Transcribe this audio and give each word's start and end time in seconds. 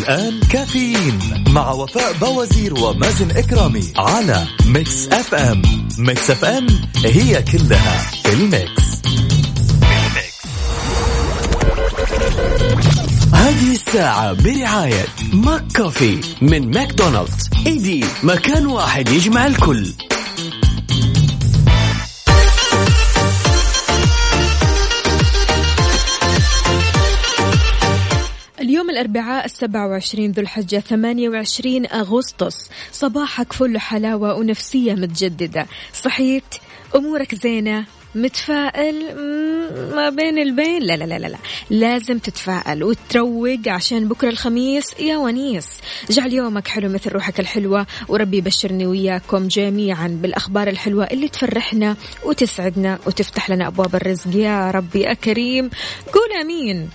الآن 0.00 0.40
كافيين 0.40 1.18
مع 1.48 1.70
وفاء 1.70 2.12
بوازير 2.12 2.74
ومازن 2.74 3.30
إكرامي 3.30 3.92
على 3.96 4.46
ميكس 4.66 5.08
أف 5.08 5.34
أم. 5.34 5.62
ميكس 5.98 6.30
أف 6.30 6.44
أم 6.44 6.66
هي 7.04 7.42
كلها 7.42 8.10
في 8.24 8.32
ال 8.32 8.42
mix. 8.42 8.82
هذه 13.32 13.72
الساعة 13.72 14.32
برعاية 14.32 15.06
ماك 15.32 15.64
كوفي 15.76 16.20
من 16.42 16.70
ماكدونالدز. 16.70 17.50
إيدي 17.66 18.04
مكان 18.22 18.66
واحد 18.66 19.08
يجمع 19.08 19.46
الكل. 19.46 19.92
الأربعاء 29.00 29.44
السبعة 29.44 29.88
وعشرين 29.88 30.32
ذو 30.32 30.42
الحجة 30.42 30.80
ثمانية 30.80 31.28
وعشرين 31.28 31.86
أغسطس. 31.86 32.70
صباحك 32.92 33.52
فل 33.52 33.78
حلاوة 33.78 34.34
ونفسية 34.34 34.94
متجددة. 34.94 35.66
صحيت؟ 35.92 36.44
أمورك 36.96 37.34
زينة؟ 37.34 37.84
متفائل؟ 38.14 39.14
ما 39.94 40.10
بين 40.10 40.38
البين؟ 40.38 40.82
لا 40.82 40.96
لا 40.96 41.04
لا 41.04 41.18
لا 41.18 41.38
لازم 41.70 42.18
تتفائل 42.18 42.84
وتروق 42.84 43.68
عشان 43.68 44.08
بكرة 44.08 44.28
الخميس 44.28 44.92
يا 44.98 45.16
ونيس. 45.16 45.68
جعل 46.10 46.32
يومك 46.32 46.68
حلو 46.68 46.88
مثل 46.88 47.10
روحك 47.10 47.40
الحلوة. 47.40 47.86
وربي 48.08 48.36
يبشرني 48.36 48.86
وياكم 48.86 49.48
جميعا 49.48 50.08
بالأخبار 50.22 50.68
الحلوة 50.68 51.04
اللي 51.04 51.28
تفرحنا 51.28 51.96
وتسعدنا 52.24 52.98
وتفتح 53.06 53.50
لنا 53.50 53.66
أبواب 53.66 53.94
الرزق. 53.94 54.36
يا 54.36 54.70
ربي 54.70 55.00
يا 55.00 55.14
كريم 55.14 55.70
قول 56.12 56.32
أمين. 56.40 56.88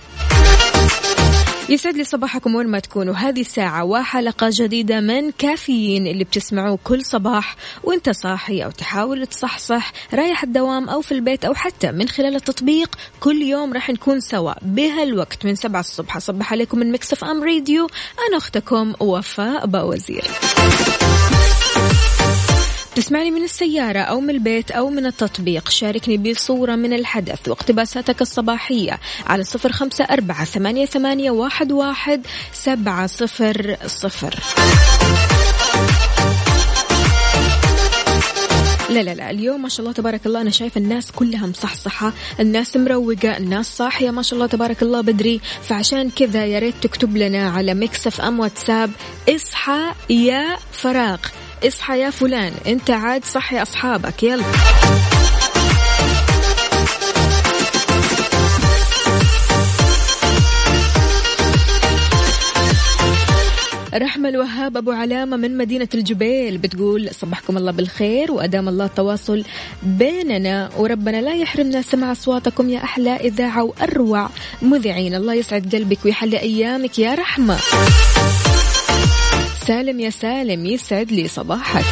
يسعد 1.68 1.96
لي 1.96 2.04
صباحكم 2.04 2.54
وين 2.54 2.66
ما 2.66 2.78
تكونوا. 2.78 3.14
هذه 3.14 3.42
ساعة 3.42 3.84
وحلقة 3.84 4.48
جديدة 4.52 5.00
من 5.00 5.30
كافيين 5.30 6.06
اللي 6.06 6.24
بتسمعوه 6.24 6.78
كل 6.84 7.04
صباح 7.04 7.56
وانت 7.84 8.10
صاحي 8.10 8.64
أو 8.64 8.70
تحاول 8.70 9.26
تصحصح 9.26 9.92
رايح 10.14 10.42
الدوام 10.42 10.88
أو 10.88 11.00
في 11.00 11.12
البيت 11.12 11.44
أو 11.44 11.54
حتى 11.54 11.92
من 11.92 12.08
خلال 12.08 12.36
التطبيق 12.36 12.96
كل 13.20 13.42
يوم 13.42 13.72
راح 13.72 13.90
نكون 13.90 14.20
سوا 14.20 14.52
بهالوقت 14.62 15.46
من 15.46 15.54
سبعة 15.54 15.80
الصبح. 15.80 16.16
أصبح 16.16 16.52
عليكم 16.52 16.78
من 16.78 16.92
ميكس 16.92 17.13
أف 17.13 17.24
أم 17.24 17.44
راديو. 17.44 17.86
أنا 18.28 18.36
أختكم 18.36 18.94
وفاء 19.00 19.66
باوزير. 19.66 20.24
تسمعني 22.96 23.30
من 23.30 23.44
السيارة 23.44 23.98
أو 23.98 24.20
من 24.20 24.30
البيت 24.30 24.70
أو 24.70 24.90
من 24.90 25.06
التطبيق. 25.06 25.68
شاركني 25.68 26.16
بصورة 26.16 26.74
من 26.74 26.92
الحدث 26.92 27.48
واقتباساتك 27.48 28.22
الصباحية 28.22 29.00
على 29.26 29.44
صفر 29.44 29.72
خمسة 29.72 30.04
أربعة 30.04 30.44
ثمانية, 30.44 30.86
ثمانية 30.86 31.30
واحد, 31.30 31.72
واحد 31.72 32.26
سبعة 32.52 33.06
صفر 33.06 33.76
صفر. 33.86 34.34
لا 38.90 39.02
لا 39.02 39.14
لا 39.14 39.30
اليوم 39.30 39.62
ما 39.62 39.68
شاء 39.68 39.80
الله 39.80 39.92
تبارك 39.92 40.26
الله 40.26 40.40
أنا 40.40 40.50
شايفة 40.50 40.78
الناس 40.78 41.12
كلها 41.12 41.46
مصحصحة 41.46 42.12
الناس 42.40 42.76
مروقة 42.76 43.36
الناس 43.36 43.76
صاحية 43.76 44.10
ما 44.10 44.22
شاء 44.22 44.34
الله 44.34 44.46
تبارك 44.46 44.82
الله 44.82 45.00
بدري. 45.00 45.40
فعشان 45.62 46.10
كذا 46.10 46.44
يا 46.44 46.58
ريت 46.58 46.74
تكتب 46.82 47.16
لنا 47.16 47.50
على 47.50 47.74
مكسف 47.74 48.20
أم 48.20 48.40
واتساب 48.40 48.90
اصحى 49.28 49.92
يا 50.10 50.56
فراغ. 50.72 51.18
اصحى 51.68 52.00
يا 52.00 52.10
فلان 52.10 52.52
انت 52.66 52.90
عاد 52.90 53.24
صحي 53.24 53.62
اصحابك 53.62 54.22
يلا. 54.22 54.44
رحمة 63.94 64.28
الوهاب 64.28 64.76
أبو 64.76 64.90
علامة 64.90 65.36
من 65.36 65.56
مدينة 65.56 65.88
الجبيل 65.94 66.58
بتقول 66.58 67.08
صبحكم 67.14 67.56
الله 67.56 67.72
بالخير 67.72 68.32
وأدام 68.32 68.68
الله 68.68 68.84
التواصل 68.84 69.44
بيننا 69.82 70.70
وربنا 70.78 71.20
لا 71.20 71.34
يحرمنا 71.34 71.82
سمع 71.82 72.12
أصواتكم 72.12 72.70
يا 72.70 72.84
أحلى 72.84 73.16
إذاعة 73.16 73.62
وأروع 73.64 74.28
مذيعين. 74.62 75.14
الله 75.14 75.34
يسعد 75.34 75.74
قلبك 75.74 75.98
ويحلي 76.04 76.38
أيامك 76.40 76.98
يا 76.98 77.14
رحمة. 77.14 77.56
سالم 79.66 80.00
يا 80.00 80.10
سالم 80.10 80.66
يسعد 80.66 81.12
لي 81.12 81.28
صباحك. 81.28 81.84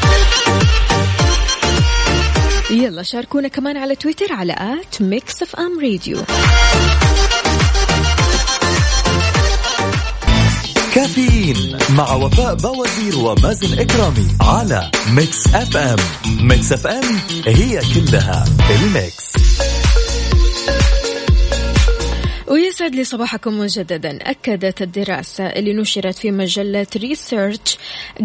يلا 2.70 3.02
شاركونا 3.02 3.48
كمان 3.48 3.76
على 3.76 3.96
تويتر 3.96 4.32
على 4.32 4.52
at 4.53 5.03
Mix 5.03 5.42
FM 5.42 5.81
Radio. 5.81 6.19
كافيين 10.94 11.78
مع 11.90 12.14
وفاء 12.14 12.54
بوازير 12.54 13.18
ومازن 13.18 13.78
إكرامي 13.78 14.28
على 14.41 14.91
Mix 15.10 15.47
FM. 15.54 15.97
Mix 16.41 16.72
FM 16.72 17.20
هي 17.46 17.80
كلها 17.94 18.44
ال 18.70 18.83
Mix. 18.83 19.32
ويسعد 22.49 22.94
لي 22.94 23.05
صباحكم 23.05 23.59
مجددا 23.59 24.19
أكدت 24.31 24.82
الدراسة 24.82 25.47
اللي 25.47 25.72
نشرت 25.72 26.19
في 26.19 26.31
مجلة 26.31 26.87
Research 26.97 27.78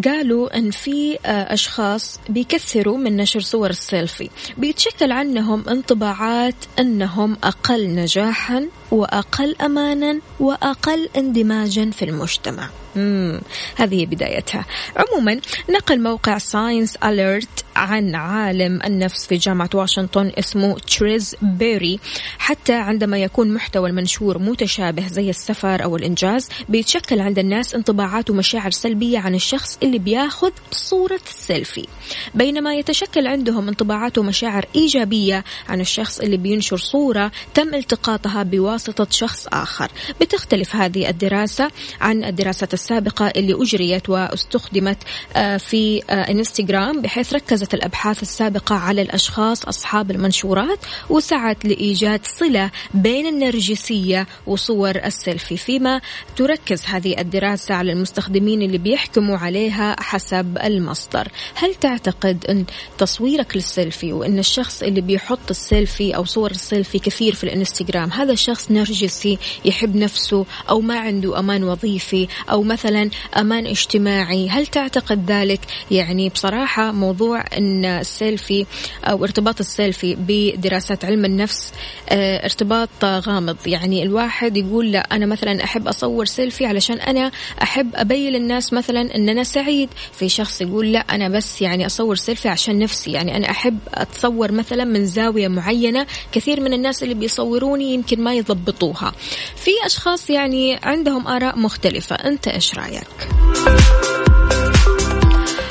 قالوا 0.06 0.58
أن 0.58 0.72
في 0.72 1.18
آه، 1.26 1.54
أشخاص 1.54 2.20
بيكثروا 2.30 2.98
من 2.98 3.18
نشر 3.18 3.40
صور 3.40 3.70
السيلفي. 3.70 4.30
بيتشكل 4.58 5.12
عنهم 5.12 5.70
انطباعات 5.70 6.56
أنهم 6.80 7.38
أقل 7.44 7.96
نجاحا 7.96 8.68
وأقل 8.92 9.56
أمانا 9.62 10.20
وأقل 10.40 11.10
اندماجا 11.18 11.92
في 11.92 12.06
المجتمع. 12.06 12.70
مم. 12.96 13.42
هذه 13.76 14.06
بدايتها. 14.06 14.66
عموما 14.96 15.40
نقل 15.70 16.02
موقع 16.04 16.38
ScienceAlert 16.38 17.66
عن 17.76 18.16
عالم 18.16 18.80
النفس 18.86 19.28
في 19.28 19.38
جامعة 19.38 19.70
واشنطن 19.74 20.32
اسمه 20.40 20.80
تريز 20.80 21.36
بيري 21.42 22.00
حتى 22.40 22.74
عندما 22.74 23.18
يكون 23.18 23.54
محتوى 23.54 23.90
المنشور 23.90 24.38
متشابه 24.38 25.08
زي 25.08 25.30
السفر 25.30 25.84
أو 25.84 25.96
الإنجاز 25.96 26.50
بيتشكل 26.70 27.20
عند 27.20 27.40
الناس 27.40 27.76
انطباعات 27.76 28.30
ومشاعر 28.30 28.72
سلبية 28.72 29.20
عن 29.20 29.36
الشخص 29.36 29.78
اللي 29.84 30.00
بياخذ 30.00 30.52
صورة 30.72 31.20
السيلفي 31.30 31.88
بينما 32.36 32.76
يتشكل 32.76 33.28
عندهم 33.28 33.68
انطباعات 33.68 34.18
ومشاعر 34.18 34.66
إيجابية 34.76 35.44
عن 35.70 35.82
الشخص 35.82 36.20
اللي 36.20 36.38
بينشر 36.38 36.78
صورة 36.78 37.32
تم 37.54 37.76
التقاطها 37.76 38.44
بواسطة 38.44 39.08
شخص 39.12 39.48
آخر. 39.48 39.92
بتختلف 40.22 40.76
هذه 40.76 41.10
الدراسة 41.10 41.72
عن 42.02 42.24
الدراسات 42.24 42.74
السابقة 42.80 43.28
اللي 43.28 43.54
أجريت 43.54 44.10
واستخدمت 44.10 44.98
آه، 45.36 45.58
في 45.58 46.02
آه، 46.10 46.32
إنستغرام 46.32 47.02
بحيث 47.02 47.34
ركزت 47.34 47.74
الأبحاث 47.74 48.22
السابقة 48.22 48.76
على 48.76 49.02
الأشخاص 49.02 49.66
أصحاب 49.66 50.12
المنشورات 50.12 50.80
وسعت 51.10 51.66
لإيجاد 51.66 52.22
صلة 52.26 52.72
بين 52.94 53.28
النرجسية 53.28 54.28
وصور 54.48 54.96
السيلفي. 54.96 55.58
فيما 55.58 56.02
تركز 56.36 56.86
هذه 56.86 57.22
الدراسة 57.22 57.76
على 57.76 57.92
المستخدمين 57.92 58.62
اللي 58.62 58.78
بيحكموا 58.78 59.38
عليها 59.38 59.96
حسب 60.00 60.58
المصدر. 60.64 61.28
هل 61.56 61.76
تعتقد 61.76 62.46
أن 62.50 62.66
تصويرك 62.98 63.56
للسيلفي 63.56 64.14
وأن 64.14 64.40
الشخص 64.40 64.84
اللي 64.84 65.02
بيحط 65.02 65.50
السيلفي 65.50 66.16
أو 66.16 66.26
صور 66.26 66.52
السيلفي 66.52 67.00
كثير 67.00 67.34
في 67.34 67.44
الإنستغرام 67.44 68.12
هذا 68.12 68.36
شخص 68.36 68.72
نرجسي 68.72 69.38
يحب 69.66 69.96
نفسه 69.96 70.46
أو 70.70 70.82
ما 70.82 71.00
عنده 71.00 71.40
أمان 71.40 71.64
وظيفي 71.64 72.28
أو 72.52 72.64
مثلا 72.70 73.10
أمان 73.38 73.68
اجتماعي. 73.68 74.50
هل 74.50 74.68
تعتقد 74.68 75.32
ذلك؟ 75.32 75.60
يعني 75.92 76.30
بصراحة 76.30 76.92
موضوع 76.92 77.44
أن 77.58 77.86
السيلفي 77.86 78.66
أو 79.04 79.24
ارتباط 79.24 79.60
السيلفي 79.60 80.16
بدراسات 80.20 81.06
علم 81.06 81.26
النفس 81.26 81.72
آه 82.10 82.46
ارتباط 82.46 82.90
غامض. 83.06 83.58
يعني 83.66 84.04
الواحد 84.04 84.58
يقول 84.58 84.92
لا 84.92 85.00
أنا 85.00 85.26
مثلا 85.26 85.64
أحب 85.64 85.88
أصور 85.88 86.26
سيلفي 86.26 86.66
علشان 86.66 87.00
أنا 87.00 87.32
أحب 87.64 87.96
أبين 87.96 88.34
للناس 88.34 88.74
مثلا 88.74 89.16
أن 89.16 89.30
أنا 89.30 89.44
سعيد. 89.44 89.90
في 90.14 90.30
شخص 90.30 90.62
يقول 90.62 90.92
لا 90.92 91.00
أنا 91.00 91.30
بس 91.30 91.62
يعني 91.62 91.86
أصور 91.86 92.16
سيلفي 92.16 92.50
عشان 92.50 92.80
نفسي. 92.80 93.12
يعني 93.12 93.38
أنا 93.38 93.52
أحب 93.52 93.80
أتصور 93.94 94.52
مثلا 94.52 94.84
من 94.84 95.06
زاوية 95.06 95.48
معينة. 95.48 96.06
كثير 96.32 96.62
من 96.62 96.74
الناس 96.74 97.04
اللي 97.04 97.14
بيصوروني 97.14 97.94
يمكن 97.94 98.22
ما 98.22 98.34
يضبطوها. 98.34 99.14
في 99.56 99.72
أشخاص 99.86 100.30
يعني 100.30 100.80
عندهم 100.84 101.28
آراء 101.28 101.60
مختلفة. 101.60 102.16
أنت 102.16 102.48
إيش 102.60 102.76
رأيك؟ 102.76 103.30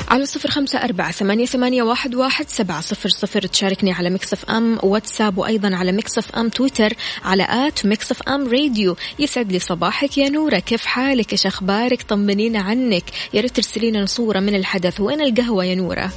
على 0.07 0.25
صفر 0.25 0.49
خمسة 0.49 0.79
أربعة 0.79 1.11
ثمانية, 1.11 1.45
ثمانية 1.45 1.83
واحد, 1.83 2.15
واحد 2.15 2.49
سبعة 2.49 2.81
صفر 2.81 3.09
صفر. 3.09 3.41
تشاركني 3.41 3.91
على 3.91 4.09
Mix 4.09 4.45
FM 4.45 4.79
واتساب 4.83 5.37
وأيضا 5.37 5.75
على 5.75 5.91
Mix 5.91 6.35
FM 6.35 6.49
تويتر 6.49 6.93
على 7.23 7.47
at 7.49 7.85
Mix 7.85 8.21
FM 8.21 8.47
Radio 8.47 8.95
يسعد 9.19 9.51
لي 9.51 9.59
صباحك 9.59 10.17
يا 10.17 10.29
نورة. 10.29 10.59
كيف 10.59 10.85
حالك؟ 10.85 11.31
إيش 11.31 11.45
أخبارك؟ 11.45 12.01
طمنينا 12.01 12.59
عنك. 12.59 13.03
يا 13.33 13.41
ريت 13.41 13.55
ترسلينا 13.55 14.05
صورة 14.05 14.39
من 14.39 14.55
الحدث. 14.55 14.99
وين 14.99 15.21
القهوة 15.21 15.65
يا 15.65 15.75
نورة؟ 15.75 16.11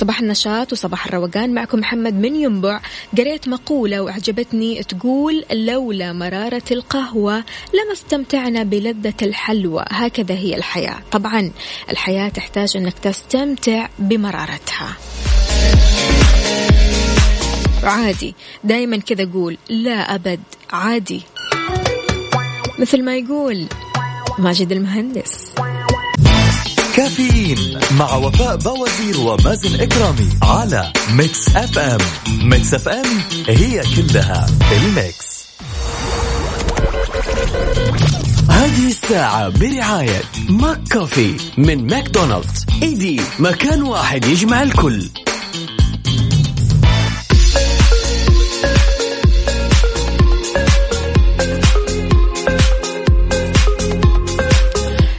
صباح 0.00 0.20
النشاط 0.20 0.72
وصباح 0.72 1.06
الروقان. 1.06 1.54
معكم 1.54 1.78
محمد 1.78 2.14
من 2.14 2.36
ينبع. 2.36 2.80
قريت 3.18 3.48
مقولة 3.48 4.00
وأعجبتني. 4.00 4.82
تقول 4.82 5.44
لولا 5.52 6.12
مرارة 6.12 6.62
القهوة 6.70 7.36
لما 7.74 7.92
استمتعنا 7.92 8.62
بلذة 8.62 9.14
الحلوى. 9.22 9.84
هكذا 9.88 10.34
هي 10.34 10.56
الحياة. 10.56 10.98
طبعا 11.12 11.50
الحياة 11.90 12.28
تحتاج 12.28 12.76
أنك 12.76 12.98
تستمتع 12.98 13.88
بمرارتها. 13.98 14.96
عادي. 17.82 18.34
دايما 18.64 18.96
كذا 18.96 19.30
قول 19.32 19.58
لا 19.68 20.14
أبد. 20.14 20.40
عادي. 20.72 21.22
مثل 22.78 23.02
ما 23.04 23.16
يقول 23.16 23.66
ماجد 24.38 24.72
المهندس. 24.72 25.54
كافيين 26.96 27.78
مع 27.98 28.14
وفاء 28.14 28.56
بوازير 28.56 29.20
ومازن 29.20 29.80
إكرامي 29.80 30.28
على 30.42 30.92
Mix 31.10 31.56
FM 31.56 31.98
Mix 32.42 32.74
FM 32.74 33.04
هي 33.48 33.82
كلها 33.96 34.46
ال 34.72 34.87
Mix. 34.87 35.46
هذه 38.50 38.86
الساعة 38.86 39.48
برعاية 39.48 40.22
McCoffee 40.48 41.36
من 41.58 41.86
ماكدونالدز. 41.86 42.66
eddy 42.82 43.20
مكان 43.38 43.82
واحد 43.82 44.24
يجمع 44.24 44.62
الكل. 44.62 45.08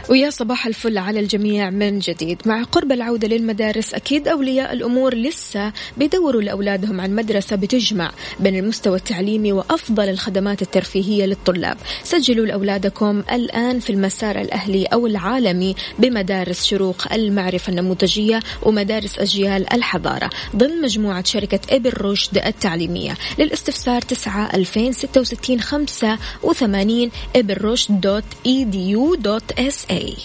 ويا 0.09 0.29
صباح 0.29 0.67
الفل 0.67 0.97
على 0.97 1.19
الجميع 1.19 1.69
من 1.69 1.99
جديد. 1.99 2.41
مع 2.45 2.63
قرب 2.63 2.91
العودة 2.91 3.27
للمدارس 3.27 3.93
أكيد 3.93 4.27
أولياء 4.27 4.73
الأمور 4.73 5.15
لسه 5.15 5.73
بيدوروا 5.97 6.41
لأولادهم 6.41 7.01
عن 7.01 7.15
مدرسة 7.15 7.55
بتجمع 7.55 8.11
بين 8.39 8.55
المستوى 8.55 8.97
التعليمي 8.97 9.51
وأفضل 9.51 10.09
الخدمات 10.09 10.61
الترفيهية 10.61 11.25
للطلاب. 11.25 11.77
سجلوا 12.03 12.45
لأولادكم 12.45 13.23
الآن 13.31 13.79
في 13.79 13.89
المسار 13.89 14.41
الأهلي 14.41 14.85
أو 14.85 15.07
العالمي 15.07 15.75
بمدارس 15.99 16.63
شروق 16.63 17.13
المعرفة 17.13 17.69
النموذجية 17.69 18.39
ومدارس 18.63 19.19
أجيال 19.19 19.73
الحضارة 19.73 20.29
ضمن 20.55 20.81
مجموعة 20.81 21.23
شركة 21.23 21.59
إبن 21.69 22.01
رشد 22.01 22.37
التعليمية. 22.37 23.17
للاستفسار 23.39 24.01
9 24.01 24.49
2066 24.55 25.61
85 25.61 27.11
إبر 27.35 27.65
رشد 27.65 28.01
دوت 28.01 28.23
إي 28.45 28.63
دي 28.63 28.89
يو 28.89 29.15
دوت 29.15 29.51
إس 29.59 29.85
اي 29.97 30.15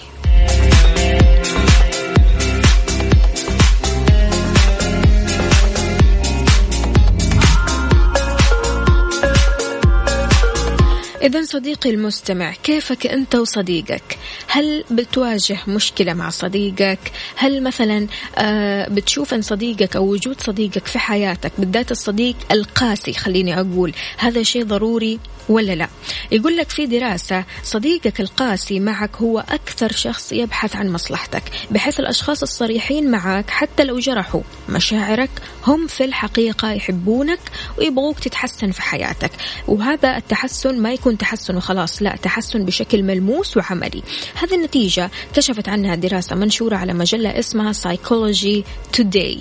إذا 11.23 11.45
صديقي 11.45 11.91
المستمع 11.91 12.53
كيفك 12.53 13.07
أنت 13.07 13.35
وصديقك؟ 13.35 14.19
هل 14.49 14.85
بتواجه 14.91 15.59
مشكلة 15.69 16.15
مع 16.15 16.31
صديقك؟ 16.31 16.99
هل 17.37 17.63
مثلا 17.63 18.07
آه 18.39 18.89
بتشوف 18.89 19.35
أن 19.35 19.43
صديقك 19.43 19.97
أو 19.97 20.05
وجود 20.05 20.41
صديقك 20.41 20.87
في 20.87 20.99
حياتك 20.99 21.53
بالذات 21.59 21.91
الصديق 21.91 22.37
القاسي 22.53 23.13
خليني 23.13 23.61
أقول 23.61 23.93
هذا 24.19 24.43
شيء 24.43 24.65
ضروري 24.65 25.19
ولا 25.49 25.73
لا؟ 25.73 25.89
يقول 26.33 26.57
لك 26.57 26.71
في 26.71 26.87
دراسة 26.87 27.45
صديقك 27.65 28.21
القاسي 28.21 28.81
معك 28.81 29.17
هو 29.17 29.39
أكثر 29.39 29.93
شخص 29.93 30.33
يبحث 30.33 30.77
عن 30.77 30.89
مصلحتك 30.93 31.43
بحيث 31.71 32.01
الأشخاص 32.01 32.43
الصريحين 32.43 33.11
معك 33.11 33.51
حتى 33.51 33.85
لو 33.85 33.99
جرحوا 33.99 34.41
مشاعرك 34.69 35.31
هم 35.67 35.87
في 35.87 36.05
الحقيقة 36.05 36.73
يحبونك 36.73 37.41
ويبغوك 37.79 38.19
تتحسن 38.19 38.71
في 38.71 38.83
حياتك. 38.83 39.31
وهذا 39.69 40.17
التحسن 40.17 40.79
ما 40.79 40.93
يكون 40.93 41.12
تحسن 41.17 41.57
وخلاص 41.57 42.03
لا 42.03 42.17
تحسن 42.17 42.65
بشكل 42.65 43.03
ملموس 43.03 43.57
وعملي. 43.57 44.03
هذه 44.35 44.55
النتيجة 44.55 45.11
كشفت 45.35 45.69
عنها 45.69 45.95
دراسة 45.95 46.37
منشورة 46.37 46.77
على 46.77 46.93
مجلة 46.93 47.39
اسمها 47.39 47.73
Psychology 47.73 48.63
Today. 48.97 49.39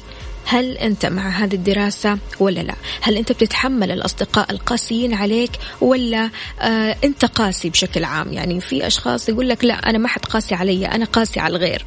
هل 0.51 0.77
أنت 0.77 1.06
مع 1.06 1.30
هذه 1.30 1.56
الدراسة 1.56 2.18
ولا 2.39 2.59
لا؟ 2.59 2.75
هل 3.01 3.18
أنت 3.18 3.31
بتتحمل 3.31 3.92
الأصدقاء 3.92 4.51
القاسيين 4.51 5.13
عليك 5.13 5.51
ولا 5.81 6.30
آه 6.62 6.95
أنت 7.03 7.25
قاسي 7.25 7.69
بشكل 7.69 8.03
عام؟ 8.03 8.33
يعني 8.33 8.62
في 8.62 8.88
أشخاص 8.88 9.30
يقول 9.30 9.50
لك 9.50 9.65
لا 9.65 9.74
أنا 9.74 9.98
ما 9.98 10.07
حد 10.07 10.25
قاسي 10.25 10.56
علي 10.56 10.86
أنا 10.86 11.06
قاسي 11.06 11.39
على 11.39 11.56
الغير. 11.56 11.86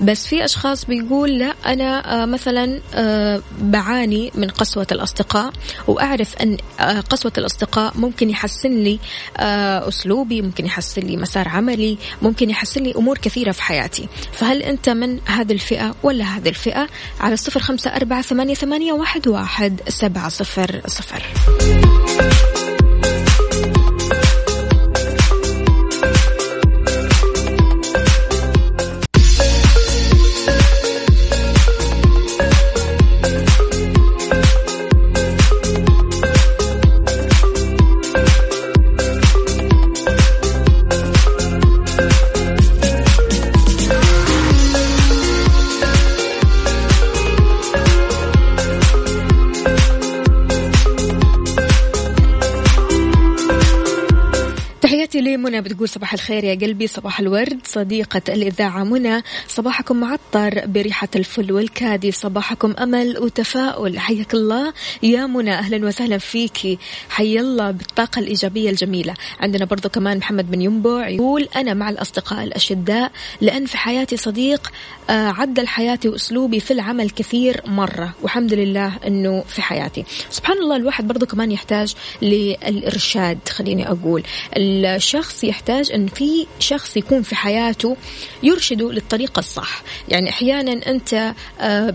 بس 0.00 0.26
في 0.26 0.44
أشخاص 0.44 0.84
بيقول 0.84 1.38
لا 1.38 1.54
أنا 1.66 2.22
آه 2.22 2.26
مثلا 2.26 2.80
آه 2.94 3.42
بعاني 3.60 4.32
من 4.34 4.48
قسوة 4.48 4.86
الأصدقاء 4.92 5.52
وأعرف 5.86 6.36
أن 6.36 6.56
قسوة 7.10 7.32
الأصدقاء 7.38 7.92
ممكن 7.96 8.30
يحسن 8.30 8.70
لي 8.70 8.98
أسلوبي 9.88 10.42
ممكن 10.42 10.66
يحسن 10.66 11.02
لي 11.02 11.16
مسار 11.16 11.48
عملي 11.48 11.98
ممكن 12.22 12.50
يحسن 12.50 12.82
لي 12.82 12.94
أمور 12.96 13.18
كثيرة 13.18 13.52
في 13.52 13.62
حياتي. 13.62 14.08
فهل 14.32 14.62
أنت 14.62 14.88
من 14.88 15.18
هذه 15.26 15.52
الفئة 15.52 15.94
ولا 16.02 16.24
هذه 16.24 16.48
الفئة؟ 16.48 16.88
على 17.20 17.34
الصفر 17.34 17.60
خمسة 17.60 17.97
أربعة 17.98 18.22
ثمانية, 18.22 18.54
ثمانية 18.54 18.92
واحد, 18.92 19.28
واحد 19.28 19.80
سبعة 19.88 20.28
صفر 20.28 20.80
صفر. 20.86 21.22
لمنى 55.58 55.74
بتقول 55.74 55.88
صباح 55.88 56.12
الخير 56.12 56.44
يا 56.44 56.54
قلبي 56.54 56.86
صباح 56.86 57.20
الورد. 57.20 57.58
صديقة 57.64 58.22
الإذاعة 58.28 58.84
منى 58.84 59.22
صباحكم 59.48 59.96
معطر 59.96 60.66
بريحة 60.66 61.08
الفل 61.16 61.52
والكادي. 61.52 62.12
صباحكم 62.12 62.74
أمل 62.78 63.18
وتفاؤل. 63.18 63.98
حياك 63.98 64.34
الله. 64.34 64.72
يا 65.02 65.26
منى 65.26 65.52
أهلا 65.52 65.86
وسهلا 65.86 66.18
فيكي 66.18 66.78
حي 67.10 67.40
الله 67.40 67.70
بالطاقة 67.70 68.18
الإيجابية 68.18 68.70
الجميلة. 68.70 69.14
عندنا 69.40 69.64
برضو 69.64 69.88
كمان 69.88 70.18
محمد 70.18 70.50
بن 70.50 70.62
ينبع 70.62 71.08
يقول 71.08 71.48
أنا 71.56 71.74
مع 71.74 71.90
الأصدقاء 71.90 72.44
الأشداء 72.44 73.12
لأن 73.40 73.66
في 73.66 73.76
حياتي 73.76 74.16
صديق 74.16 74.72
آه، 75.10 75.28
عدل 75.28 75.68
حياتي 75.68 76.08
وأسلوبي 76.08 76.60
في 76.60 76.70
العمل 76.70 77.10
كثير 77.10 77.62
مرة. 77.66 78.14
والحمد 78.22 78.54
لله 78.54 78.92
أنه 79.06 79.44
في 79.48 79.62
حياتي. 79.62 80.04
سبحان 80.30 80.58
الله 80.58 80.76
الواحد 80.76 81.08
برضو 81.08 81.26
كمان 81.26 81.52
يحتاج 81.52 81.94
للإرشاد 82.22 83.38
خليني 83.48 83.90
أقول. 83.90 84.22
الشخص 84.56 85.44
يحتاج 85.48 85.92
أن 85.92 86.06
في 86.06 86.46
شخص 86.58 86.96
يكون 86.96 87.22
في 87.22 87.36
حياته 87.36 87.96
يرشده 88.42 88.92
للطريقة 88.92 89.40
الصح. 89.40 89.82
يعني 90.08 90.30
أحيانا 90.30 90.72
أنت 90.72 91.34
آه، 91.60 91.94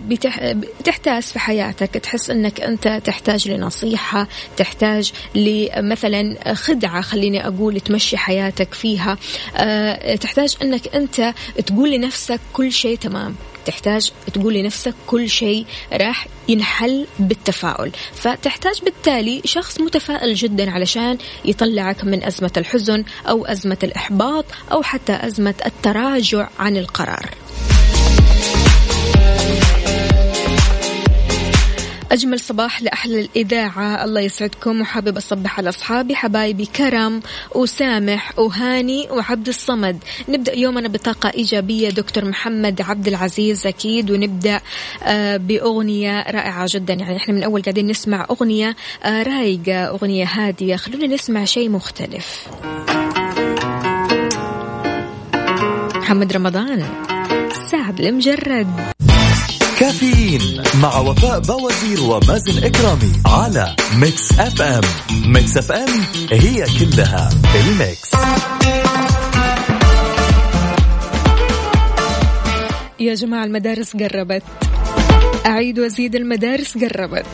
بتحتاج 0.80 1.24
في 1.24 1.40
حياتك 1.40 1.90
تحس 1.90 2.30
أنك 2.30 2.62
أنت 2.62 3.02
تحتاج 3.06 3.50
لنصيحة 3.50 4.28
تحتاج 4.58 5.12
لمثلا 5.36 6.54
خدعة 6.54 7.02
خليني 7.02 7.48
أقول 7.48 7.80
تمشي 7.80 8.18
حياتك 8.18 8.74
فيها. 8.74 9.18
آه، 9.58 10.16
تحتاج 10.16 10.56
أنك 10.62 10.96
أنت 10.96 11.34
تقول 11.66 11.92
لنفسك 11.92 12.40
كل 12.54 12.72
شيء 12.72 12.98
تمام. 12.98 13.36
تحتاج 13.66 14.12
تقول 14.34 14.54
لنفسك 14.54 14.94
كل 15.08 15.30
شيء 15.30 15.66
راح 15.94 16.28
ينحل 16.48 17.08
بالتفاؤل. 17.20 17.92
فتحتاج 18.14 18.82
بالتالي 18.84 19.42
شخص 19.46 19.82
متفائل 19.82 20.36
جدا 20.36 20.72
علشان 20.72 21.18
يطلعك 21.46 22.04
من 22.04 22.24
أزمة 22.24 22.52
الحزن 22.58 23.04
أو 23.30 23.46
أزمة 23.46 23.78
الإحباط 23.84 24.46
أو 24.72 24.84
حتى 24.84 25.20
أزمة 25.22 25.56
التراجع 25.66 26.50
عن 26.60 26.78
القرار. 26.78 27.30
أجمل 32.14 32.40
صباح 32.40 32.82
لأحلى 32.82 33.22
الإذاعة. 33.22 34.04
الله 34.06 34.22
يسعدكم. 34.22 34.82
وحابب 34.82 35.18
أصبح 35.18 35.58
على 35.58 35.70
أصحابي 35.70 36.16
حبايبي 36.16 36.66
كرم 36.66 37.22
وسامح 37.56 38.40
وهاني 38.40 39.08
وعبد 39.12 39.48
الصمد. 39.48 40.04
نبدأ 40.30 40.58
يومنا 40.58 40.88
بطاقة 40.88 41.30
إيجابية. 41.30 41.90
دكتور 41.90 42.26
محمد 42.26 42.82
عبد 42.82 43.08
العزيز 43.08 43.68
أكيد. 43.68 44.12
ونبدأ 44.12 44.62
آه، 45.04 45.38
بأغنية 45.38 46.32
رائعة 46.32 46.68
جدا. 46.70 46.94
يعني 46.94 47.18
إحنا 47.18 47.34
من 47.34 47.44
أول 47.44 47.62
قاعدين 47.62 47.88
نسمع 47.88 48.28
أغنية 48.32 48.76
آه، 49.04 49.24
رايقة 49.24 49.86
أغنية 49.86 50.26
هادية. 50.26 50.76
خلونا 50.76 51.08
نسمع 51.08 51.46
شيء 51.46 51.70
مختلف. 51.70 52.48
محمد 55.96 56.34
رمضان 56.34 56.86
سعد 57.72 58.00
لمجرد. 58.00 58.94
كافيين 59.84 60.64
مع 60.82 61.00
وفاء 61.00 61.40
بوازير 61.40 62.02
ومازن 62.02 62.64
إكرامي 62.64 63.12
على 63.26 63.76
Mix 63.96 64.40
FM. 64.40 64.82
Mix 65.26 65.58
FM 65.58 65.90
هي 66.32 66.66
كلها 66.80 67.30
ال 67.56 67.67
Mix. 67.67 68.12
يا 73.00 73.16
جماعة 73.16 73.44
المدارس 73.44 73.96
قربت. 73.96 74.44
أعيد 75.46 75.80
وأزيد 75.80 76.16
المدارس 76.16 76.78
قربت. 76.78 77.26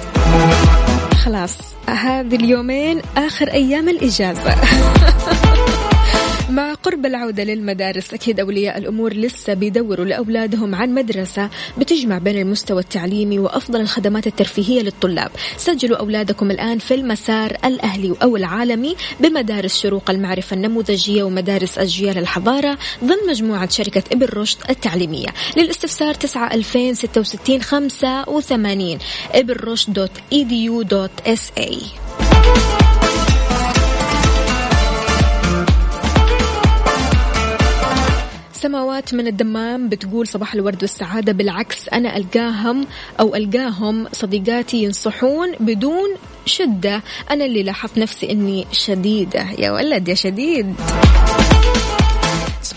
خلاص 1.25 1.57
هذه 1.89 2.35
اليومين 2.35 3.01
آخر 3.17 3.47
أيام 3.47 3.89
الإجازة. 3.89 4.55
مع 4.55 4.55
قرب 6.83 7.05
العودة 7.05 7.43
للمدارس 7.43 8.13
أكيد 8.13 8.39
أولياء 8.39 8.77
الأمور 8.77 9.13
لسه 9.13 9.53
بيدوروا 9.53 10.05
لأولادهم 10.05 10.75
عن 10.75 10.93
مدرسة 10.93 11.49
بتجمع 11.77 12.17
بين 12.17 12.37
المستوى 12.37 12.81
التعليمي 12.81 13.39
وأفضل 13.39 13.81
الخدمات 13.81 14.27
الترفيهية 14.27 14.81
للطلاب. 14.81 15.31
سجلوا 15.57 15.97
أولادكم 15.97 16.51
الآن 16.51 16.79
في 16.79 16.93
المسار 16.93 17.57
الأهلي 17.65 18.15
أو 18.23 18.37
العالمي 18.37 18.95
بمدارس 19.19 19.79
شروق 19.81 20.09
المعرفة 20.09 20.55
النموذجية 20.55 21.23
ومدارس 21.23 21.77
أجيال 21.77 22.17
الحضارة 22.17 22.77
ضمن 23.03 23.27
مجموعة 23.29 23.69
شركة 23.69 24.03
إبن 24.11 24.27
رشد 24.33 24.57
التعليمية. 24.69 25.27
للاستفسار 25.57 26.13
9 26.13 26.53
2066 26.53 27.61
85 27.61 28.97
إبن 29.31 29.53
رشد 29.53 29.93
dot 29.93 30.11
edu 30.33 30.63
dot 30.63 31.11
sa. 31.27 31.79
سماوات 38.61 39.13
من 39.13 39.27
الدمام 39.27 39.89
بتقول 39.89 40.27
صباح 40.27 40.53
الورد 40.53 40.81
والسعادة. 40.81 41.31
بالعكس 41.31 41.89
أنا 41.89 42.17
ألقاهم 42.17 42.87
أو 43.19 43.35
ألقاهم 43.35 44.07
صديقاتي 44.13 44.83
ينصحون 44.83 45.51
بدون 45.59 46.09
شدة. 46.45 47.03
أنا 47.31 47.45
اللي 47.45 47.63
لاحظت 47.63 47.97
نفسي 47.97 48.31
أني 48.31 48.67
شديدة. 48.71 49.45
يا 49.59 49.71
ولد 49.71 50.07
يا 50.07 50.13
شديد. 50.13 50.75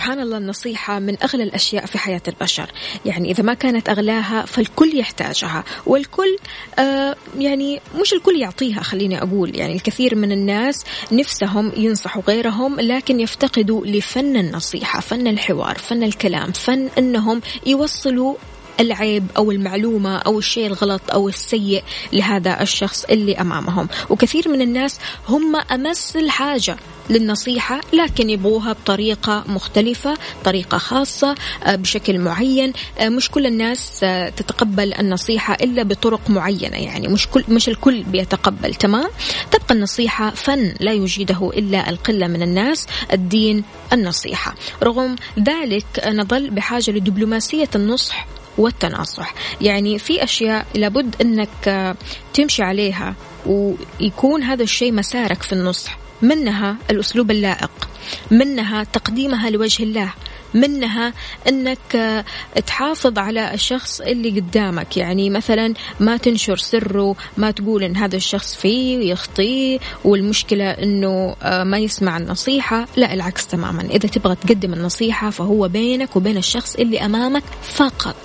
سبحان 0.02 0.21
الله 0.21 0.38
النصيحة 0.38 0.99
من 0.99 1.16
أغلى 1.23 1.42
الأشياء 1.42 1.87
في 1.87 1.99
حياة 1.99 2.23
البشر. 2.28 2.71
يعني 3.04 3.30
إذا 3.30 3.42
ما 3.42 3.54
كانت 3.54 3.88
أغلاها 3.88 4.47
فالكل 4.47 4.99
يحتاجها. 4.99 5.64
والكل 5.87 6.37
آه 6.78 7.16
يعني 7.38 7.80
مش 8.00 8.12
الكل 8.12 8.40
يعطيها 8.40 8.82
خليني 8.82 9.23
أقول. 9.23 9.56
يعني 9.56 9.75
الكثير 9.75 10.14
من 10.14 10.32
الناس 10.32 10.85
نفسهم 11.12 11.73
ينصحوا 11.76 12.23
غيرهم 12.28 12.80
لكن 12.80 13.21
يفتقدوا 13.21 13.87
لفن 13.87 14.37
النصيحة 14.37 15.00
فن 15.00 15.26
الحوار 15.26 15.78
فن 15.78 16.02
الكلام 16.02 16.52
فن 16.52 16.88
أنهم 16.99 17.40
يوصلوا 17.66 18.35
العيب 18.80 19.26
أو 19.37 19.50
المعلومة 19.50 20.16
أو 20.16 20.38
الشيء 20.38 20.66
الغلط 20.66 21.02
أو 21.12 21.28
السيء 21.28 21.82
لهذا 22.12 22.62
الشخص 22.62 23.04
اللي 23.04 23.35
أمامهم. 23.35 23.88
وكثير 24.11 24.49
من 24.49 24.62
الناس 24.62 24.99
هم 25.28 25.56
أمس 25.56 26.16
الحاجة. 26.16 26.76
للنصيحة 27.11 27.80
لكن 27.92 28.30
يبغوها 28.30 28.73
بطريقة 28.73 29.44
مختلفة 29.47 30.14
طريقة 30.44 30.78
خاصة 30.78 31.35
آه، 31.64 31.75
بشكل 31.76 32.18
معين. 32.18 32.73
آه، 32.99 33.09
مش 33.09 33.30
كل 33.30 33.47
الناس 33.47 34.00
آه، 34.04 34.28
تتقبل 34.28 34.94
النصيحة 34.94 35.54
إلا 35.54 35.82
بطرق 35.82 36.30
معينة. 36.30 36.76
يعني 36.76 37.09
مش 37.09 37.28
كل 37.28 37.44
مش 37.49 37.68
الكل 37.68 38.02
بيتقبل 38.02 38.75
تمام؟ 38.75 39.11
تبقى 39.50 39.75
النصيحة 39.75 40.30
فن 40.30 40.75
لا 40.80 40.92
يجيده 40.92 41.50
إلا 41.56 41.90
القلة 41.90 42.26
من 42.26 42.42
الناس 42.42 42.87
الدين 43.12 43.64
النصيحة. 43.92 44.54
رغم 44.82 45.16
ذلك 45.38 45.85
نظل 46.06 46.50
بحاجة 46.50 46.90
لدبلوماسية 46.90 47.71
النصح 47.75 48.26
والتناصح. 48.59 49.35
يعني 49.61 49.99
في 49.99 50.25
أشياء 50.25 50.66
لابد 50.75 51.14
أنك 51.21 51.94
تمشي 52.35 52.62
عليها 52.62 53.14
ويكون 53.47 54.42
هذا 54.42 54.62
الشيء 54.62 54.92
مسارك 54.92 55.42
في 55.42 55.52
النصح. 55.52 56.01
منها 56.22 56.76
الأسلوب 56.90 57.30
اللائق 57.30 57.88
منها 58.30 58.84
تقديمها 58.84 59.50
لوجه 59.50 59.82
الله 59.82 60.12
منها 60.54 61.12
إنك 61.48 62.24
تحافظ 62.66 63.18
على 63.18 63.54
الشخص 63.54 64.00
اللي 64.00 64.40
قدامك. 64.40 64.96
يعني 64.96 65.30
مثلا 65.30 65.74
ما 66.00 66.16
تنشر 66.16 66.56
سره 66.56 67.16
ما 67.36 67.50
تقول 67.50 67.82
إن 67.82 67.96
هذا 67.96 68.16
الشخص 68.16 68.54
فيه 68.54 69.12
يخطيه 69.12 69.78
والمشكلة 70.04 70.70
إنه 70.70 71.36
ما 71.44 71.78
يسمع 71.78 72.16
النصيحة. 72.16 72.86
لا 72.96 73.14
العكس 73.14 73.46
تماما. 73.46 73.82
إذا 73.82 74.08
تبغى 74.08 74.34
تقدم 74.34 74.72
النصيحة 74.72 75.30
فهو 75.30 75.68
بينك 75.68 76.16
وبين 76.16 76.36
الشخص 76.36 76.74
اللي 76.74 77.04
أمامك 77.04 77.44
فقط. 77.62 78.16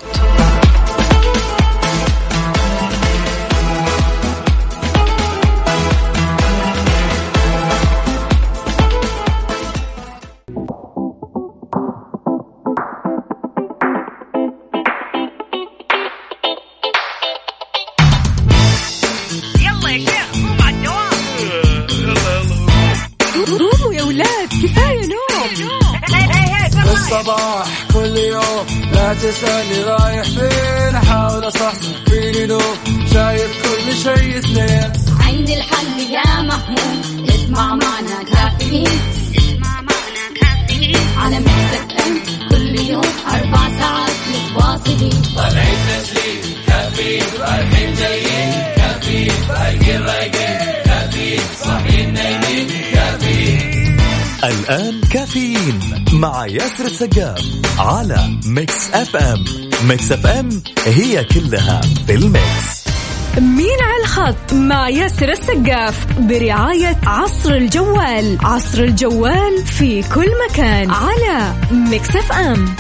السقاف 57.02 57.42
على 57.80 58.18
Mix 58.46 58.94
FM 58.94 59.46
Mix 59.88 60.12
FM 60.12 60.50
هي 60.86 61.24
كلها 61.24 61.82
بال 62.08 62.34
Mix. 62.34 62.88
مين 63.38 63.78
على 63.82 64.02
الخط 64.02 64.54
مع 64.54 64.90
ياسر 64.90 65.32
السقاف 65.32 66.20
برعاية 66.20 66.98
عصر 67.04 67.54
الجوال. 67.54 68.38
عصر 68.44 68.84
الجوال 68.84 69.66
في 69.66 70.04
كل 70.04 70.28
مكان 70.50 70.92
على 70.92 71.54
Mix 71.72 72.16
FM 72.16 72.76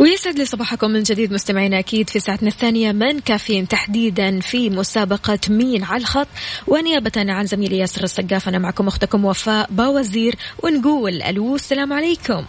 ويسعد 0.00 0.38
لي 0.38 0.44
صباحكم 0.44 0.90
من 0.90 1.02
جديد 1.02 1.32
مستمعينا 1.32 1.78
أكيد 1.78 2.10
في 2.10 2.20
ساعتنا 2.20 2.48
الثانية 2.48 2.92
من 2.92 3.20
كافيين 3.20 3.68
تحديدا 3.68 4.40
في 4.40 4.70
مسابقة 4.70 5.38
مين 5.48 5.84
على 5.84 6.00
الخط. 6.00 6.26
ونيابة 6.66 7.12
عن 7.16 7.46
زميلي 7.46 7.78
ياسر 7.78 8.04
السقاف 8.04 8.48
أنا 8.48 8.58
معكم 8.58 8.88
أختكم 8.88 9.24
وفاء 9.24 9.68
باوزير 9.70 10.34
ونقول 10.62 11.22
ألو 11.22 11.54
السلام 11.54 11.92
عليكم. 11.92 12.44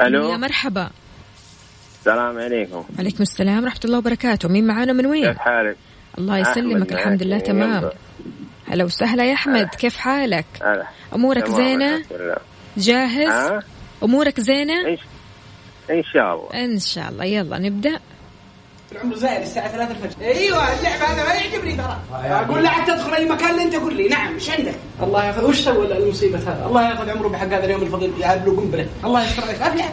ألو. 0.00 0.30
يا 0.30 0.36
مرحبا. 0.36 0.90
السلام 1.98 2.38
عليكم. 2.38 2.84
عليكم 2.98 3.22
السلام 3.22 3.62
ورحمة 3.64 3.80
الله 3.84 3.98
وبركاته. 3.98 4.48
مين 4.48 4.66
معانا 4.66 4.92
من 4.92 5.06
وين؟ 5.06 5.26
كيف 5.26 5.38
حالك؟ 5.38 5.76
الله 6.18 6.38
يسلمك 6.38 6.92
الحمد 6.92 7.22
لله. 7.22 7.38
تمام. 7.38 7.90
هلا 8.70 8.84
وسهلا 8.84 9.24
يا 9.24 9.34
أحمد 9.34 9.66
كيف 9.66 9.96
حالك؟ 9.96 10.46
هلا. 10.62 10.86
أمورك 11.14 11.50
زينة. 11.50 12.04
جاهز؟ 12.76 13.62
أمورك 14.02 14.40
زينة؟ 14.40 14.86
إيش؟ 14.86 15.00
إن 15.90 16.02
شاء 16.12 16.34
الله. 16.34 16.64
إن 16.64 16.78
شاء 16.78 17.08
الله. 17.08 17.24
يلا 17.24 17.58
نبدأ. 17.58 18.00
عمره 19.02 19.16
زايد 19.16 19.42
الساعة 19.42 19.72
3 19.72 19.90
الفجر. 19.90 20.24
أيوه 20.24 20.78
اللعب 20.78 21.00
هذا 21.00 21.24
ما 21.24 21.34
يعجبني 21.34 21.76
ترى. 21.76 21.98
أقول 22.12 22.62
لا 22.62 22.70
تدخل 22.86 23.14
أي 23.14 23.28
مكان 23.28 23.50
اللي 23.50 23.62
أنت 23.62 23.74
قول 23.74 23.96
لي. 23.96 24.08
نعم 24.08 24.34
إيش 24.34 24.50
عندك؟ 24.50 24.74
الله 25.02 25.24
ياخذ. 25.24 25.44
وش 25.44 25.60
سوى 25.60 25.96
المصيبة 25.96 26.38
هذا؟ 26.38 26.66
الله 26.66 26.90
ياخذ 26.90 27.10
عمره 27.10 27.28
بحق 27.28 27.46
هذا 27.46 27.64
اليوم 27.64 27.82
الفضيل. 27.82 28.12
يعاد 28.20 28.46
له 28.46 28.56
قنبلة. 28.56 28.88
الله 29.04 29.24
يستر 29.24 29.42
عليك. 29.64 29.84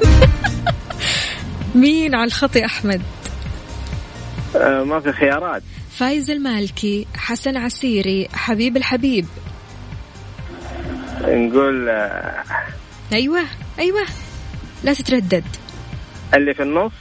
مين 1.76 2.16
على 2.16 2.26
الخط 2.26 2.56
يا 2.56 2.66
أحمد؟ 2.66 3.02
آه 4.56 4.84
ما 4.84 5.00
في 5.00 5.12
خيارات. 5.12 5.64
فايز 5.92 6.32
المالكي 6.32 7.08
حسن 7.16 7.58
عسيري 7.58 8.28
حبيب 8.34 8.78
الحبيب. 8.78 9.26
نقول 11.22 11.90
آه 11.90 12.44
أيوه 13.14 13.42
أيوه. 13.80 14.06
لا 14.84 14.94
تتردد. 14.94 15.44
اللي 16.36 16.54
في 16.54 16.64
النص. 16.64 16.92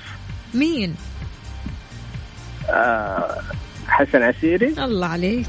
مين؟ 0.54 0.96
آه 2.70 3.40
حسن 3.88 4.22
عسيري. 4.22 4.66
الله 4.66 5.06
عليك. 5.06 5.46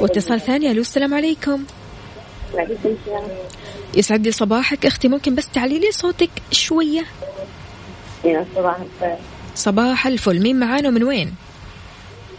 واتصال 0.00 0.40
ثاني. 0.40 0.70
ألو 0.70 0.80
السلام 0.80 1.14
عليكم. 1.14 1.64
وعليكم 2.54 2.96
السلام 3.00 3.28
يسعد 3.94 4.24
لي 4.24 4.32
صباحك. 4.32 4.86
أختي 4.86 5.08
ممكن 5.08 5.34
بس 5.34 5.48
تعلي 5.48 5.78
لي 5.78 5.92
صوتك 5.92 6.30
شوية؟ 6.50 7.04
يا 8.24 8.46
صباح 8.56 8.76
الخير 8.76 9.16
صباح 9.54 10.06
الفل. 10.06 10.42
مين 10.42 10.60
معانا 10.60 10.88
ومن 10.88 11.02
وين؟ 11.02 11.34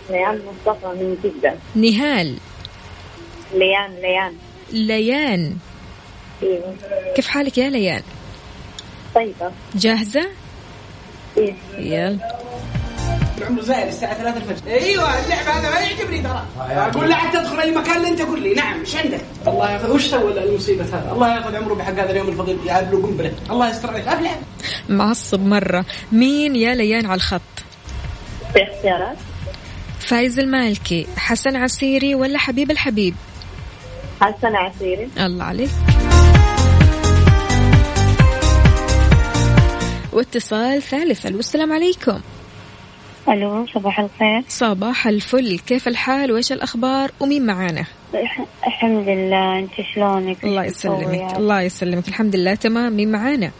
ليان 0.09 0.41
مصطفى 0.45 0.87
من 0.87 1.17
جدة. 1.23 1.55
نهال. 1.75 2.37
ليان 3.53 3.91
ليان. 4.01 4.33
ليان. 4.71 5.57
أيوه 6.43 6.75
كيف 7.15 7.27
حالك 7.27 7.57
يا 7.57 7.69
ليان؟ 7.69 8.01
طيبة. 9.15 9.51
جاهزة؟ 9.75 10.27
إيه. 11.37 11.53
يلا. 11.77 12.19
عمره 13.41 13.61
زايد 13.61 13.87
الساعة 13.87 14.13
3 14.13 14.37
الفجر. 14.37 14.71
أيوه 14.71 15.23
اللعب 15.23 15.47
هذا 15.47 15.69
ما 15.69 15.79
يعجبني 15.79 16.21
ترى. 16.21 16.45
أقول 16.59 17.09
له 17.09 17.15
حتى 17.15 17.37
تدخل 17.37 17.59
أي 17.59 17.71
مكان 17.71 17.97
اللي 17.97 18.07
أنت 18.07 18.21
قول 18.21 18.43
لي. 18.43 18.53
نعم 18.53 18.79
إيش 18.79 18.95
عندك؟ 18.95 19.21
الله 19.47 19.71
ياخذ. 19.71 19.91
وش 19.91 20.05
سوى 20.07 20.43
المصيبة 20.43 20.83
هذا؟ 20.83 21.11
الله 21.11 21.35
ياخذ 21.35 21.55
عمره 21.55 21.73
بحق 21.73 21.93
هذا 21.93 22.11
اليوم 22.11 22.29
الفضيل. 22.29 22.57
يعاد 22.65 22.93
له 22.93 23.01
قنبلة. 23.07 23.33
الله 23.49 23.69
يستر 23.69 23.89
عليك. 23.89 24.07
افلح 24.07 24.39
معصب 24.89 25.39
مرة. 25.39 25.85
مين 26.11 26.55
يا 26.55 26.75
ليان 26.75 27.05
على 27.05 27.15
الخط؟ 27.15 27.41
في 28.53 28.59
اختيارات؟ 28.63 29.17
فايز 29.99 30.39
المالكي. 30.39 31.07
حسن 31.17 31.55
عسيري 31.55 32.15
ولا 32.15 32.37
حبيب 32.37 32.71
الحبيب؟ 32.71 33.15
حسن 34.21 34.55
عسيري. 34.55 35.09
الله 35.17 35.43
عليك. 35.43 35.69
واتصال 40.15 40.81
ثالث. 40.81 41.25
ألو 41.25 41.39
السلام 41.39 41.73
عليكم. 41.73 42.19
ألو 43.29 43.67
صباح 43.67 43.99
الخير. 43.99 44.43
صباح 44.47 45.07
الفل. 45.07 45.59
كيف 45.59 45.87
الحال؟ 45.87 46.31
وإيش 46.31 46.51
الأخبار؟ 46.51 47.11
ومين 47.19 47.45
معانا؟ 47.45 47.85
الحمد 48.67 49.07
لله. 49.07 49.59
أنت 49.59 49.71
شلونك؟ 49.93 50.43
الله 50.43 50.65
يسلمك. 50.65 51.37
الله 51.37 51.61
يسلمك. 51.61 52.07
الحمد 52.07 52.35
لله 52.35 52.55
تمام. 52.55 52.93
مين 52.93 53.11
معانا؟ 53.11 53.51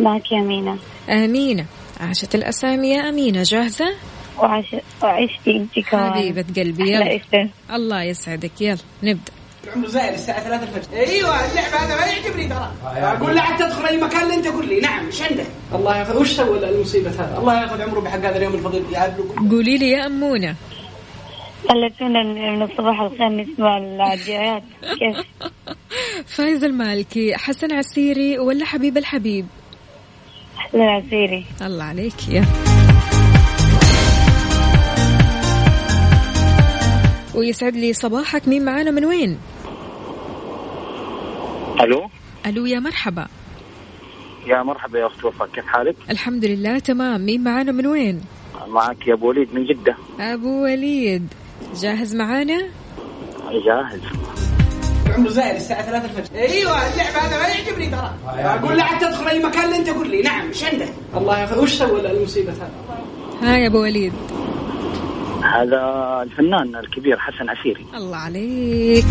معك 0.00 0.32
يا 0.32 0.40
مينا 0.40 0.78
أمينة. 1.08 1.66
عاشت 2.00 2.34
الأسامي 2.34 2.90
يا 2.90 3.08
أمينة. 3.08 3.42
جاهزة؟ 3.42 3.94
وعش... 4.38 4.76
وعشتي 5.02 5.56
انت 5.56 5.78
كمان 5.78 6.12
حبيبة 6.12 6.44
قلبي 6.56 6.84
لا 6.84 7.12
يلا 7.12 7.48
الله 7.70 8.02
يسعدك. 8.02 8.60
يلا 8.60 8.78
نبدأ. 9.02 9.32
عمره 9.74 9.88
زايد 9.88 10.12
الساعة 10.12 10.44
3 10.44 10.62
الفجر. 10.62 10.96
أيوه 10.96 11.50
اللعب 11.50 11.72
هذا 11.72 11.96
ما 11.96 12.06
يعجبني 12.06 12.48
ترى. 12.48 12.72
أقول 12.84 13.34
له 13.34 13.40
حتى 13.40 13.64
تدخل 13.64 13.86
أي 13.86 13.96
مكان 13.96 14.22
اللي 14.22 14.34
أنت 14.34 14.46
قول 14.46 14.68
لي. 14.68 14.80
نعم 14.80 15.06
إيش 15.06 15.22
عندك؟ 15.22 15.46
الله 15.74 15.96
ياخذ. 15.96 16.20
وش 16.20 16.32
سوى 16.32 16.68
المصيبة 16.68 17.10
هذا؟ 17.10 17.38
الله 17.38 17.62
ياخذ 17.62 17.82
عمره 17.82 18.00
بحق 18.00 18.18
هذا 18.18 18.36
اليوم 18.36 18.54
الفضيل 18.54 18.84
قولي 19.50 19.78
لي 19.78 19.90
يا 19.90 20.06
امونه 20.06 20.54
خلتونا 21.68 22.22
من 22.22 22.62
الصباح 22.62 23.00
الخير 23.00 23.28
نسمع 23.28 23.78
العديات 23.78 24.62
كيف؟ 24.82 25.26
فايز 26.26 26.64
المالكي 26.64 27.36
حسن 27.36 27.72
عسيري 27.72 28.38
ولا 28.38 28.64
حبيب 28.64 28.98
الحبيب؟ 28.98 29.46
حسن 30.56 30.80
عسيري. 30.80 31.44
الله 31.62 31.84
عليك 31.84 32.28
يا. 32.28 32.44
ويسعد 37.34 37.76
لي 37.76 37.92
صباحك. 37.92 38.48
مين 38.48 38.64
معانا؟ 38.64 38.90
من 38.90 39.04
وين؟ 39.04 39.38
ألو؟ 41.80 42.08
ألو 42.46 42.66
يا 42.66 42.78
مرحبا. 42.78 43.26
يا 44.46 44.62
مرحبا 44.62 44.98
يا 44.98 45.06
اخت 45.06 45.24
وفاء 45.24 45.48
كيف 45.48 45.66
حالك؟ 45.66 45.96
الحمد 46.10 46.44
لله 46.44 46.78
تمام. 46.78 47.20
مين 47.20 47.44
معانا؟ 47.44 47.72
من 47.72 47.86
وين؟ 47.86 48.20
معك 48.68 49.06
يا 49.06 49.14
أبو 49.14 49.28
وليد 49.28 49.54
من 49.54 49.64
جدة. 49.64 49.96
أبو 50.20 50.62
وليد 50.62 51.28
جاهز 51.74 52.14
معانا؟ 52.14 52.58
جاهز. 53.66 54.00
عمره 55.14 55.28
زايد 55.28 55.54
الساعة 55.54 55.82
3 55.82 56.04
الفجر. 56.04 56.38
أيوه 56.38 56.92
اللعب 56.92 57.14
هذا 57.14 57.38
ما 57.42 57.48
يعجبني 57.48 57.86
ترى. 57.86 58.14
أقول 58.26 58.76
له 58.76 58.82
حتى 58.82 59.06
تدخل 59.06 59.28
أي 59.28 59.42
مكان 59.42 59.64
اللي 59.64 59.76
أنت 59.76 59.90
قول 59.90 60.10
لي. 60.10 60.22
نعم 60.22 60.48
إيش 60.48 60.64
عندك؟ 60.64 60.92
الله 61.16 61.38
يأخذ. 61.38 61.62
وش 61.62 61.72
سوى 61.72 62.10
المصيبة 62.10 62.52
هذا؟ 62.52 62.70
ها 63.42 63.56
يا 63.56 63.66
أبو 63.66 63.82
وليد. 63.82 64.12
هذا 65.42 65.82
الفنان 66.22 66.76
الكبير 66.76 67.18
حسن 67.18 67.48
عسيري. 67.48 67.86
الله 67.94 68.16
عليك. 68.16 69.04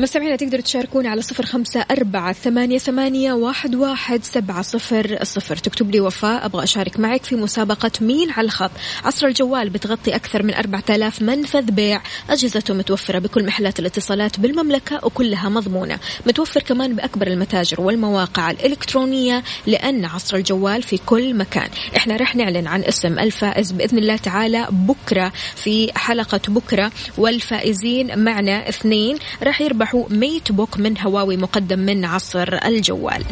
مستمعينا 0.00 0.36
تقدروا 0.36 0.62
تشاركونا 0.62 1.08
على 1.08 1.22
صفر 1.22 1.46
خمسة 1.46 1.84
أربعة 1.90 2.32
ثمانية, 2.32 2.78
ثمانية 2.78 3.32
واحد, 3.32 3.74
واحد 3.74 4.24
سبعة 4.24 4.62
صفر 4.62 5.18
صفر. 5.22 5.56
تكتب 5.56 5.90
لي 5.90 6.00
وفاء 6.00 6.46
أبغى 6.46 6.64
أشارك 6.64 7.00
معك 7.00 7.24
في 7.24 7.36
مسابقة 7.36 7.90
مين 8.00 8.30
على 8.30 8.44
الخط. 8.44 8.70
عصر 9.04 9.26
الجوال 9.26 9.70
بتغطي 9.70 10.14
أكثر 10.14 10.42
من 10.42 10.54
أربعة 10.54 10.84
آلاف 10.90 11.22
منفذ 11.22 11.62
بيع. 11.62 12.02
أجهزته 12.30 12.74
متوفرة 12.74 13.18
بكل 13.18 13.46
محلات 13.46 13.78
الاتصالات 13.78 14.40
بالمملكة 14.40 15.00
وكلها 15.02 15.48
مضمونة. 15.48 15.98
متوفر 16.26 16.60
كمان 16.60 16.96
بأكبر 16.96 17.26
المتاجر 17.26 17.80
والمواقع 17.80 18.50
الإلكترونية 18.50 19.42
لأن 19.66 20.04
عصر 20.04 20.36
الجوال 20.36 20.82
في 20.82 20.98
كل 21.06 21.34
مكان. 21.34 21.68
إحنا 21.96 22.16
رح 22.16 22.36
نعلن 22.36 22.66
عن 22.66 22.82
اسم 22.82 23.18
الفائز 23.18 23.72
بإذن 23.72 23.98
الله 23.98 24.16
تعالى 24.16 24.66
بكرة 24.70 25.32
في 25.56 25.90
حلقة 25.94 26.40
بكرة 26.48 26.92
والفائزين 27.18 28.18
معنا 28.18 28.68
اثنين. 28.68 29.18
راح 29.42 29.60
يربحوا 29.94 30.18
ميت 30.18 30.52
بوك 30.52 30.78
من 30.78 31.00
هواوي 31.00 31.36
مقدم 31.36 31.78
من 31.78 32.04
عصر 32.04 32.58
الجوال. 32.64 33.24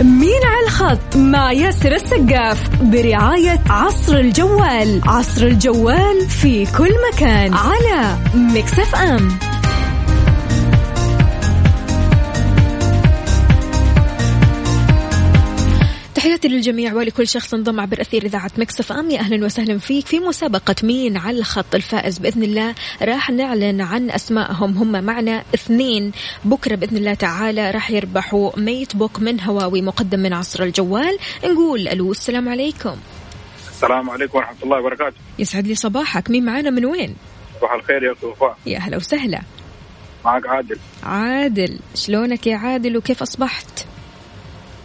مين 0.00 0.40
على 0.44 0.66
الخط 0.66 1.16
مع 1.16 1.52
ياسر 1.52 1.92
السقاف 1.92 2.82
برعاية 2.82 3.60
عصر 3.70 4.16
الجوال. 4.16 5.00
عصر 5.04 5.46
الجوال 5.46 6.28
في 6.28 6.66
كل 6.66 6.94
مكان 7.12 7.54
على 7.54 8.16
Mix 8.34 8.94
FM. 8.94 9.51
تحياتي 16.42 16.56
للجميع 16.56 16.94
ولكل 16.94 17.28
شخص 17.28 17.54
انضم 17.54 17.80
عبر 17.80 18.00
أثير 18.00 18.24
إذاعة 18.24 18.50
Mix 18.58 18.92
FM. 18.92 19.10
يا 19.10 19.20
أهلا 19.20 19.44
وسهلا 19.44 19.78
فيك. 19.78 20.06
في 20.06 20.20
مسابقة 20.20 20.74
مين 20.82 21.16
على 21.16 21.38
الخط 21.38 21.74
الفائز؟ 21.74 22.18
بإذن 22.18 22.42
الله 22.42 22.74
راح 23.02 23.30
نعلن 23.30 23.80
عن 23.80 24.10
أسمائهم. 24.10 24.78
هم 24.78 25.04
معنا 25.04 25.44
اثنين. 25.54 26.12
بكرة 26.44 26.74
بإذن 26.74 26.96
الله 26.96 27.14
تعالى 27.14 27.70
راح 27.70 27.90
يربحوا 27.90 28.50
ميت 28.56 28.96
بوك 28.96 29.20
من 29.20 29.40
هواوي 29.40 29.82
مقدم 29.82 30.20
من 30.20 30.32
عصر 30.32 30.62
الجوال. 30.62 31.18
نقول 31.44 31.88
ألو 31.88 32.10
السلام 32.10 32.48
عليكم. 32.48 32.96
السلام 33.70 34.10
عليكم 34.10 34.38
ورحمة 34.38 34.56
الله 34.62 34.78
وبركاته. 34.78 35.16
يسعد 35.38 35.66
لي 35.66 35.74
صباحك. 35.74 36.30
مين 36.30 36.44
معنا؟ 36.44 36.70
من 36.70 36.84
وين؟ 36.84 37.16
صباح 37.58 37.72
الخير 37.72 38.02
يا 38.02 38.12
اخت 38.12 38.24
وفاء. 38.24 38.56
يا 38.66 38.78
أهلا 38.78 38.96
وسهلا. 38.96 39.42
معك 40.24 40.46
عادل. 40.46 40.78
عادل. 41.02 41.78
شلونك 41.94 42.46
يا 42.46 42.56
عادل؟ 42.56 42.96
وكيف 42.96 43.22
أصبحت؟ 43.22 43.86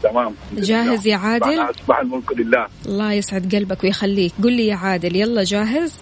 تمام. 0.03 0.35
جاهز 0.53 1.07
يا 1.07 1.17
عادل؟ 1.17 1.59
اصبح 1.59 1.99
الملك 1.99 2.31
لله. 2.37 2.67
الله 2.85 3.13
يسعد 3.13 3.55
قلبك 3.55 3.83
ويخليك. 3.83 4.33
قل 4.43 4.53
لي 4.53 4.67
يا 4.67 4.75
عادل 4.75 5.15
يلا 5.15 5.43
جاهز. 5.43 5.93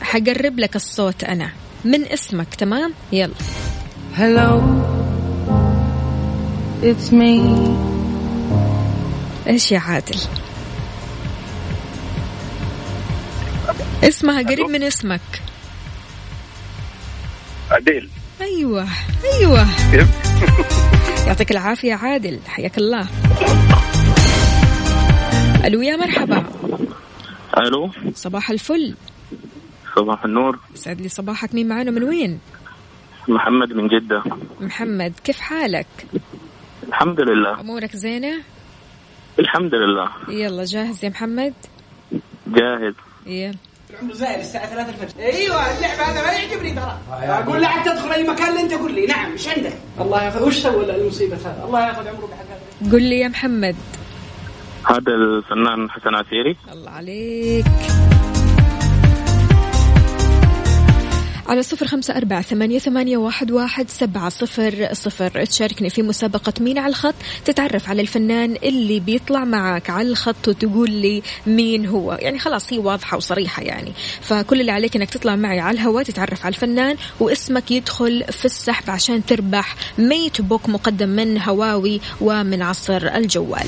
حقرب 0.00 0.58
لك 0.58 0.76
الصوت 0.76 1.24
أنا. 1.24 1.50
من 1.84 2.04
اسمك 2.04 2.54
تمام؟ 2.54 2.94
يلا. 3.12 3.34
Hello, 4.16 4.60
it's 6.82 7.12
me. 7.12 7.40
إيش 9.46 9.72
يا 9.72 9.78
عادل؟ 9.78 10.20
اسمها 14.04 14.42
قريب 14.42 14.66
من 14.66 14.82
اسمك. 14.82 15.20
عديل. 17.70 18.08
أيوه 18.40 18.88
أيوه. 19.24 19.66
كيف؟ 19.92 20.08
يعطيك 21.30 21.50
العافية 21.50 21.94
عادل. 21.94 22.40
حياك 22.46 22.78
الله. 22.78 23.08
ألو 25.64 25.82
يا 25.82 25.96
مرحبا. 25.96 26.44
ألو. 27.58 27.90
صباح 28.14 28.50
الفل. 28.50 28.94
صباح 29.96 30.24
النور. 30.24 30.58
سعد 30.74 31.00
لي 31.00 31.08
صباحك. 31.08 31.54
مين 31.54 31.68
معانا؟ 31.68 31.90
من 31.90 32.02
وين؟ 32.02 32.40
محمد 33.28 33.72
من 33.72 33.88
جدة. 33.88 34.22
محمد 34.60 35.12
كيف 35.24 35.40
حالك؟ 35.40 35.86
الحمد 36.88 37.20
لله. 37.20 37.60
أمورك 37.60 37.96
زينة؟ 37.96 38.42
الحمد 39.38 39.74
لله. 39.74 40.08
يلا 40.28 40.64
جاهز 40.64 41.04
يا 41.04 41.10
محمد؟ 41.10 41.54
جاهز. 42.46 42.94
يلا 43.26 43.54
العمر 43.94 44.14
زايد 44.14 44.38
الساعة 44.38 44.66
3 44.66 44.88
الفجر. 44.88 45.20
أيوه 45.20 45.76
اللعبة 45.76 46.02
هذا 46.02 46.22
ما 46.22 46.32
يعجبني 46.32 46.70
ترى. 46.70 46.98
أقول 47.10 47.60
لا 47.60 47.68
عاد 47.68 47.84
تدخل 47.84 48.12
أي 48.12 48.28
مكان 48.28 48.48
اللي 48.48 48.60
أنت 48.60 48.74
قول 48.74 48.94
لي. 48.94 49.06
نعم 49.06 49.32
إيش 49.32 49.48
عندك؟ 49.48 49.72
الله 50.00 50.24
يأخذ. 50.24 50.46
وش 50.46 50.56
سوى 50.58 50.96
المصيبة 50.96 51.36
هذا؟ 51.36 51.64
الله 51.64 51.86
يأخذ 51.86 52.08
عمره 52.08 52.26
بحق 52.26 52.92
قل 52.92 53.02
لي 53.02 53.20
يا 53.20 53.28
محمد. 53.28 53.76
هذا 54.86 55.12
الفنان 55.14 55.90
حسن 55.90 56.14
عسيري. 56.14 56.56
الله 56.72 56.90
عليك. 56.90 57.66
على 61.50 61.62
صفر 61.62 61.86
خمسة 61.86 62.16
أربعة 62.16 62.42
ثمانية, 62.42 62.78
ثمانية 62.78 63.16
واحد, 63.16 63.50
واحد 63.50 63.90
سبعة 63.90 64.28
صفر 64.28 64.88
صفر. 64.92 65.44
تشاركني 65.44 65.90
في 65.90 66.02
مسابقة 66.02 66.52
مين 66.60 66.78
على 66.78 66.90
الخط. 66.90 67.14
تتعرف 67.44 67.88
على 67.88 68.02
الفنان 68.02 68.56
اللي 68.62 69.00
بيطلع 69.00 69.44
معك 69.44 69.90
على 69.90 70.08
الخط 70.08 70.48
وتقول 70.48 70.90
لي 70.90 71.22
مين 71.46 71.86
هو. 71.86 72.12
يعني 72.12 72.38
خلاص 72.38 72.72
هي 72.72 72.78
واضحة 72.78 73.16
وصريحة 73.16 73.62
يعني. 73.62 73.92
فكل 74.20 74.60
اللي 74.60 74.72
عليك 74.72 74.96
أنك 74.96 75.10
تطلع 75.10 75.36
معي 75.36 75.60
على 75.60 75.74
الهواء 75.74 76.04
تتعرف 76.04 76.46
على 76.46 76.54
الفنان 76.54 76.96
واسمك 77.20 77.70
يدخل 77.70 78.24
في 78.30 78.44
السحب 78.44 78.90
عشان 78.90 79.26
تربح 79.26 79.76
ميت 79.98 80.40
بوك 80.40 80.68
مقدم 80.68 81.08
من 81.08 81.42
هواوي 81.42 82.00
ومن 82.20 82.62
عصر 82.62 83.06
الجوال. 83.14 83.66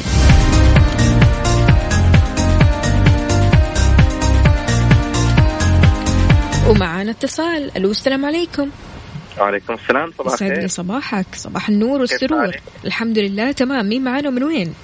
ومعنا 6.69 7.11
اتصال. 7.11 7.77
ألو 7.77 7.91
السلام 7.91 8.27
عليكم. 8.27 8.71
وعليكم 9.41 9.75
السلام 9.75 10.11
صباح 10.19 10.35
يسعد 10.35 10.51
الخير. 10.51 10.67
صباحك. 10.67 11.27
صباح 11.35 11.69
النور 11.69 12.01
والسرور؟ 12.01 12.57
الحمد 12.85 13.19
لله 13.19 13.53
تمام. 13.53 13.89
مين 13.89 14.05
معانا 14.05 14.29
ومن 14.29 14.43
وين؟ 14.43 14.75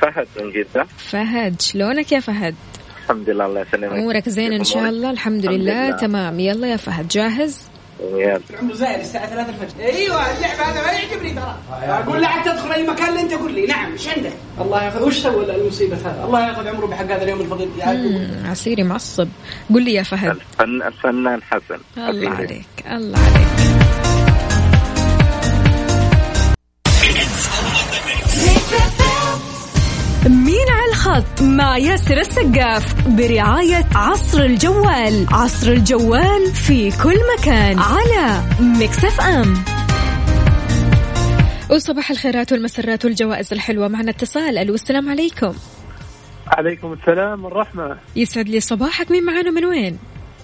فهد 0.00 0.26
من 0.40 0.50
جدة. 0.50 0.86
فهد 0.98 1.60
شلونك 1.60 2.12
يا 2.12 2.20
فهد؟ 2.20 2.54
الحمد 3.04 3.30
لله 3.30 3.46
الله 3.46 3.60
يسلمك. 3.60 3.92
أمورك 3.92 4.28
زين 4.28 4.52
إن 4.52 4.64
شاء 4.64 4.88
الله؟ 4.88 5.10
الحمد 5.10 5.44
الحمد 5.44 5.60
لله 5.60 5.86
لله. 5.86 5.96
تمام. 5.96 6.40
يلا 6.40 6.66
يا 6.68 6.76
فهد 6.76 7.08
جاهز؟ 7.08 7.68
يلا. 8.00 8.40
العمر 8.50 8.74
زايد 8.74 9.00
الساعة 9.00 9.26
3 9.26 9.48
الفجر. 9.48 9.84
أيوه 9.84 10.36
اللعبة 10.36 10.62
هذا 10.62 10.86
ما 10.86 10.92
يعجبني 10.92 11.30
ترى. 11.30 11.56
أقول 11.72 12.20
لا 12.22 12.28
عاد 12.28 12.44
تدخل 12.44 12.72
أي 12.72 12.86
مكان 12.86 13.08
اللي 13.08 13.20
أنت 13.20 13.34
قول 13.34 13.52
لي. 13.52 13.66
نعم 13.66 13.92
إيش 13.92 14.08
عندك؟ 14.08 14.32
الله 14.60 14.84
ياخذ. 14.84 15.02
وش 15.02 15.18
سوى 15.18 15.54
المصيبة 15.56 15.96
هذا؟ 15.96 16.24
الله 16.24 16.48
ياخذ 16.48 16.68
عمره 16.68 16.86
بحق 16.86 17.04
هذا 17.04 17.22
اليوم 17.22 17.40
الفضيل. 17.40 17.68
يا 17.78 18.48
عسيري 18.50 18.82
معصب. 18.82 19.28
قل 19.74 19.82
لي 19.82 19.92
يا 19.92 20.02
فهد. 20.02 20.30
الفن 20.30 20.82
الفنان 20.82 21.42
حسن. 21.42 21.80
الله. 21.98 22.30
عليك 22.30 22.66
الله 22.86 23.18
عليك. 23.18 24.07
الخط 31.08 31.42
مع 31.42 31.78
ياسر 31.78 32.20
السقاف 32.20 33.08
برعاية 33.08 33.84
عصر 33.94 34.42
الجوال. 34.42 35.26
عصر 35.30 35.72
الجوال 35.72 36.52
في 36.54 36.90
كل 37.02 37.16
مكان 37.38 37.78
على 37.78 38.42
مكسف 38.60 39.20
أم 39.20 39.54
وصباح 41.70 42.10
الخيرات 42.10 42.52
والمسرات 42.52 43.04
والجوائز 43.04 43.52
الحلوة. 43.52 43.88
معنا 43.88 44.10
اتصال. 44.10 44.58
ألو 44.58 44.74
السلام 44.74 45.10
عليكم. 45.10 45.54
عليكم 46.46 46.92
السلام 46.92 47.44
والرحمة. 47.44 47.96
يسعد 48.16 48.48
لي 48.48 48.60
صباحك. 48.60 49.10
مين 49.10 49.24
معانا 49.24 49.50
من 49.50 49.64
وين؟ 49.64 49.98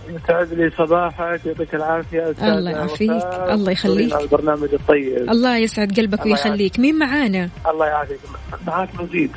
يسعد 0.09 0.53
لي 0.53 0.70
صباحك 0.79 1.40
يعطيك 1.46 1.74
العافية 1.74 2.31
أستاذ 2.31 2.44
الله 2.44 2.70
يعافيك. 2.70 3.11
الله 3.50 3.72
يخليك. 3.72 4.14
البرنامج 4.14 4.68
الطيب. 4.74 5.31
الله 5.31 5.57
يسعد 5.57 6.00
قلبك 6.00 6.20
الله 6.20 6.33
ويخليك. 6.33 6.79
مين 6.79 6.98
معانا؟ 6.98 7.48
الله 7.70 7.87
يعافيك. 7.87 8.18
معك 8.66 8.88
مزيد. 9.00 9.31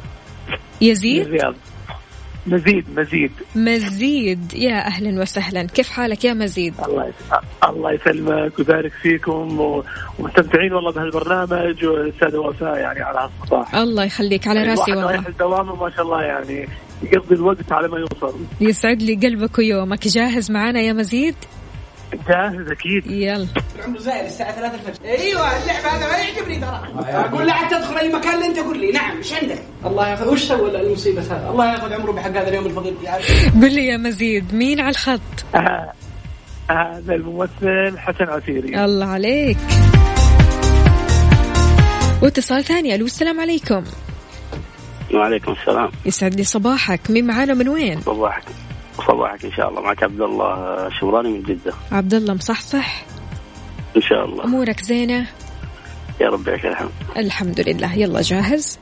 يزيد؟ 0.81 1.25
الرياض 1.25 1.55
مزيد 2.47 2.85
مزيد. 2.99 3.31
مزيد. 3.55 4.53
يا 4.53 4.85
أهلا 4.85 5.21
وسهلا. 5.21 5.63
كيف 5.63 5.89
حالك 5.89 6.25
يا 6.25 6.33
مزيد؟ 6.33 6.73
الله 6.85 7.13
الله 7.63 7.91
يسلمك 7.91 8.59
ويبارك 8.59 8.91
فيكم 9.01 9.59
ومستمتعين 10.19 10.73
والله 10.73 10.91
بهالبرنامج 10.91 11.85
والأستاذة 11.85 12.37
وفاء 12.37 12.77
يعني 12.77 13.01
على 13.01 13.19
هالصباح 13.19 13.75
الله 13.75 14.03
يخليك 14.03 14.47
على 14.47 14.63
راسي 14.63 14.91
والله. 14.91 15.05
رايح 15.05 15.27
الدوام 15.27 15.69
وما 15.69 15.89
شاء 15.89 16.01
الله 16.05 16.21
يعني 16.21 16.67
يقضي 17.03 17.35
الوقت 17.35 17.71
على 17.71 17.87
ما 17.87 17.97
يوصل. 17.97 18.39
يسعد 18.61 19.01
لي 19.01 19.15
قلبك 19.15 19.57
ويومك. 19.57 20.07
جاهز 20.07 20.51
معنا 20.51 20.79
يا 20.81 20.93
مزيد؟ 20.93 21.35
جاهز 22.13 22.71
أكيد. 22.71 23.11
يلا. 23.11 23.47
العمر 23.75 23.99
زايد 23.99 24.25
الساعة 24.25 24.55
3 24.55 24.75
الفجر. 24.75 25.05
أيوه 25.05 25.63
اللعبة 25.63 25.87
هذا 25.87 26.07
ما 26.07 26.17
يعجبني 26.17 26.59
ترى. 26.59 26.81
أقول 26.95 27.47
لا 27.47 27.53
عاد 27.53 27.69
تدخل 27.69 27.97
أي 27.97 28.13
مكان 28.13 28.35
اللي 28.35 28.45
أنت 28.45 28.59
قول 28.59 28.79
لي. 28.79 28.91
نعم 28.91 29.17
إيش 29.17 29.33
عندك؟ 29.33 29.59
الله 29.85 30.07
ياخذ. 30.07 30.33
وش 30.33 30.43
سوى 30.43 30.81
المصيبة 30.81 31.21
هذا؟ 31.21 31.49
الله 31.49 31.71
ياخذ 31.71 31.93
عمره 31.93 32.11
بحق 32.11 32.29
هذا 32.29 32.47
اليوم 32.47 32.65
الفضيل. 32.65 32.95
قل 33.61 33.75
لي 33.75 33.87
يا 33.87 33.97
مزيد 33.97 34.53
مين 34.53 34.79
على 34.79 34.89
الخط؟ 34.89 35.21
آه، 35.55 35.93
هذا 36.71 37.15
الممثل 37.15 37.97
حسن 37.97 38.25
عسيري. 38.25 38.85
الله 38.85 39.05
عليك. 39.05 39.57
واتصال 42.21 42.63
ثاني. 42.63 42.95
ألو 42.95 43.05
السلام 43.05 43.39
عليكم. 43.39 43.83
وعليكم 45.13 45.51
السلام. 45.51 45.89
يسعد 46.05 46.35
لي 46.35 46.43
صباحك. 46.43 47.11
مين 47.11 47.27
معانا 47.27 47.53
من 47.53 47.69
وين؟ 47.69 48.01
صباحك. 48.01 48.43
صباحك 49.07 49.45
إن 49.45 49.51
شاء 49.51 49.69
الله. 49.69 49.81
معك 49.81 50.03
عبد 50.03 50.21
الله 50.21 50.89
شمراني 50.99 51.29
من 51.29 51.43
جدة. 51.43 51.73
عبد 51.91 52.13
الله 52.13 52.33
مصحصح. 52.33 53.05
إن 53.95 54.01
شاء 54.01 54.25
الله. 54.25 54.43
أمورك 54.43 54.81
زينة؟ 54.81 55.25
يا 56.21 56.29
رب 56.29 56.49
لك 56.49 56.65
الحمد. 56.65 56.89
الحمد 57.17 57.60
لله. 57.62 57.95
يلا 57.95 58.21
جاهز؟ 58.21 58.79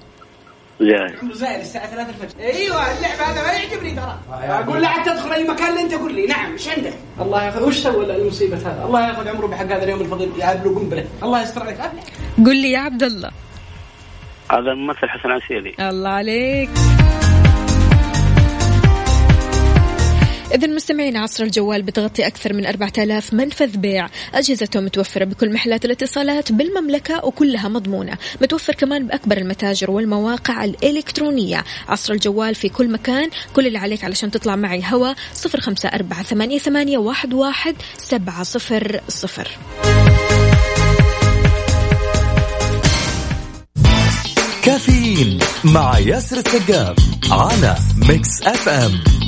جاهز. 0.82 1.32
زايد 1.34 1.60
الساعة 1.60 1.88
3 1.88 2.10
الفجر. 2.10 2.39
أيوه 2.39 2.97
اللعبة 2.97 3.23
هذا 3.23 3.43
ما 3.43 3.54
يعجبني 3.54 3.95
ترى. 3.95 4.19
أقول 4.30 4.82
لا 4.82 4.88
عاد 4.88 5.06
تدخل 5.06 5.32
أي 5.32 5.43
مكان 5.43 5.69
اللي 5.69 5.82
أنت 5.82 5.93
قول 5.93 6.15
لي. 6.15 6.25
نعم 6.25 6.51
إيش 6.51 6.67
عندك؟ 6.67 6.93
الله 7.21 7.43
ياخذ. 7.43 7.63
وش 7.63 7.78
سوى 7.78 8.15
المصيبة 8.15 8.58
هذا؟ 8.58 8.84
الله 8.86 9.08
ياخذ 9.08 9.28
عمره 9.28 9.47
بحق 9.47 9.65
هذا 9.65 9.84
اليوم 9.84 10.01
الفضيل. 10.01 10.32
يا 10.38 10.54
له 10.54 10.75
قنبلة 10.75 11.06
الله 11.23 11.41
يستر 11.41 11.62
عليك. 11.62 11.80
أبلع. 11.80 12.01
قل 12.45 12.56
لي 12.62 12.71
يا 12.71 12.80
عبد 12.80 13.04
الله. 13.04 13.32
هذا 14.51 14.71
الممثل 14.71 15.10
حسن 15.10 15.32
عسيري 15.32 15.75
الله 15.80 16.10
عليك. 16.10 16.69
إذا 20.56 20.68
مستمعين 20.68 21.18
عصر 21.18 21.44
الجوال 21.44 21.82
بتغطي 21.82 22.28
أكثر 22.28 22.54
من 22.54 22.65
4000 22.65 23.34
منفذ 23.34 23.78
بيع. 23.78 24.10
أجهزته 24.34 24.80
متوفرة 24.80 25.26
بكل 25.26 25.54
محلات 25.54 25.86
الاتصالات 25.86 26.52
بالمملكة 26.52 27.26
وكلها 27.26 27.68
مضمونة. 27.68 28.18
متوفر 28.41 28.74
كمان 28.74 29.08
بأكبر 29.08 29.38
المتاجر 29.38 29.91
والمواقع 29.91 30.63
الإلكترونية. 30.63 31.63
عصر 31.88 32.13
الجوال 32.13 32.56
في 32.56 32.70
كل 32.70 32.91
مكان. 32.91 33.30
كل 33.54 33.68
اللي 33.68 33.78
عليك 33.78 34.04
علشان 34.04 34.32
تطلع 34.32 34.56
معي. 34.56 34.84
هوا 34.86 35.13
054 35.46 36.24
88 36.24 37.08
11 37.10 37.76
700 37.98 39.60
كافيين 44.63 45.39
مع 45.63 46.00
ياسر 46.00 46.38
السقاف 46.38 46.96
على 47.32 47.76
Mix 48.10 48.43
FM. 48.43 49.14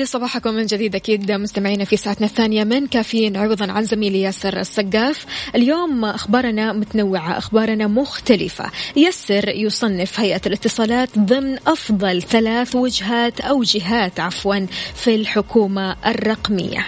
لي 0.00 0.06
صباحكم 0.06 0.54
من 0.54 0.66
جديد 0.66 0.94
أكيد 0.94 1.32
مستمعينا 1.32 1.84
في 1.84 1.96
ساعتنا 1.96 2.26
الثانية 2.26 2.64
من 2.64 2.86
كافيين 2.86 3.36
عوضا 3.36 3.72
عن 3.72 3.84
زميلي 3.84 4.20
ياسر 4.20 4.60
السقاف. 4.60 5.26
اليوم 5.54 6.04
أخبارنا 6.04 6.72
متنوعة 6.72 7.38
أخبارنا 7.38 7.86
مختلفة. 7.86 8.70
يسر 8.96 9.48
يصنف 9.48 10.20
هيئة 10.20 10.40
الاتصالات 10.46 11.18
ضمن 11.18 11.58
أفضل 11.66 12.22
ثلاث 12.22 12.76
وجهات 12.76 13.40
أو 13.40 13.62
جهات 13.62 14.20
عفوا 14.20 14.66
في 14.94 15.14
الحكومة 15.14 15.96
الرقمية. 16.06 16.86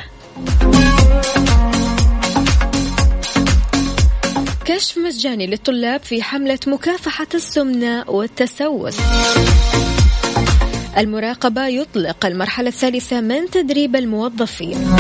كشف 4.65 4.99
مجاني 4.99 5.47
للطلاب 5.47 6.01
في 6.01 6.23
حملة 6.23 6.59
مكافحة 6.67 7.29
السمنة 7.35 8.05
والتسوس. 8.09 8.97
المراقبة 10.97 11.67
يطلق 11.67 12.27
المرحلة 12.27 12.69
الثالثة 12.69 13.21
من 13.21 13.51
تدريب 13.51 13.97
الموظفين. 13.97 14.97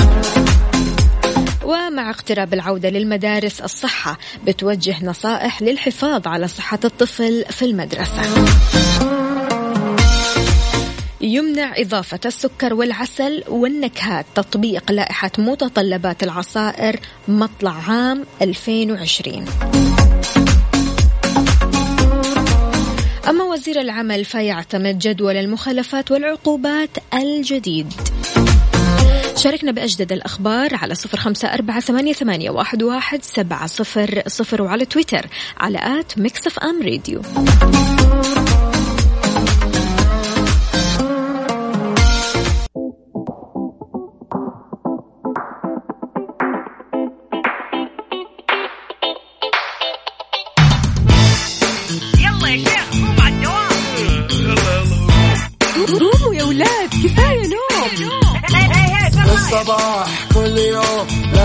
ومع 1.64 2.10
اقتراب 2.10 2.54
العودة 2.54 2.88
للمدارس 2.88 3.60
الصحة 3.60 4.18
بتوجه 4.46 5.04
نصائح 5.04 5.62
للحفاظ 5.62 6.28
على 6.28 6.48
صحة 6.48 6.78
الطفل 6.84 7.44
في 7.50 7.64
المدرسة. 7.64 8.22
يمنع 11.20 11.72
إضافة 11.76 12.20
السكر 12.26 12.74
والعسل 12.74 13.44
والنكهات 13.48 14.26
تطبيق 14.34 14.92
لائحة 14.92 15.30
متطلبات 15.38 16.22
العصائر 16.22 17.00
مطلع 17.28 17.72
عام 17.88 18.24
2020 18.42 19.44
أما 23.28 23.44
وزير 23.44 23.80
العمل 23.80 24.24
فيعتمد 24.24 24.98
جدول 24.98 25.36
المخالفات 25.36 26.10
والعقوبات 26.10 26.90
الجديد. 27.14 27.92
شاركنا 29.36 29.72
بأجدد 29.72 30.12
الأخبار 30.12 30.74
على 30.74 30.94
صفر 30.94 31.18
خمسة 31.18 31.54
أربعة 31.54 31.80
ثمانية, 31.80 32.12
ثمانية 32.12 32.50
واحد, 32.50 32.82
واحد 32.82 33.22
سبعة 33.22 33.66
صفر 33.66 34.22
صفر 34.26 34.62
وعلى 34.62 34.84
تويتر 34.84 35.26
على 35.58 35.78
at 36.00 36.18
Mix 36.18 36.46
FM 36.46 36.82
Radio. 36.82 37.22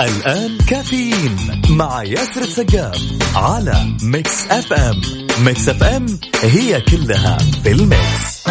الآن 0.00 0.58
كافيين 0.58 1.36
مع 1.70 2.02
ياسر 2.02 2.40
السقاف 2.40 3.02
على 3.34 3.96
Mix 4.02 4.46
FM 4.50 5.00
Mix 5.44 5.68
FM 5.68 6.06
هي 6.42 6.80
كلها 6.80 7.38
في 7.38 7.72
ال 7.72 7.87
Mix. 7.87 8.48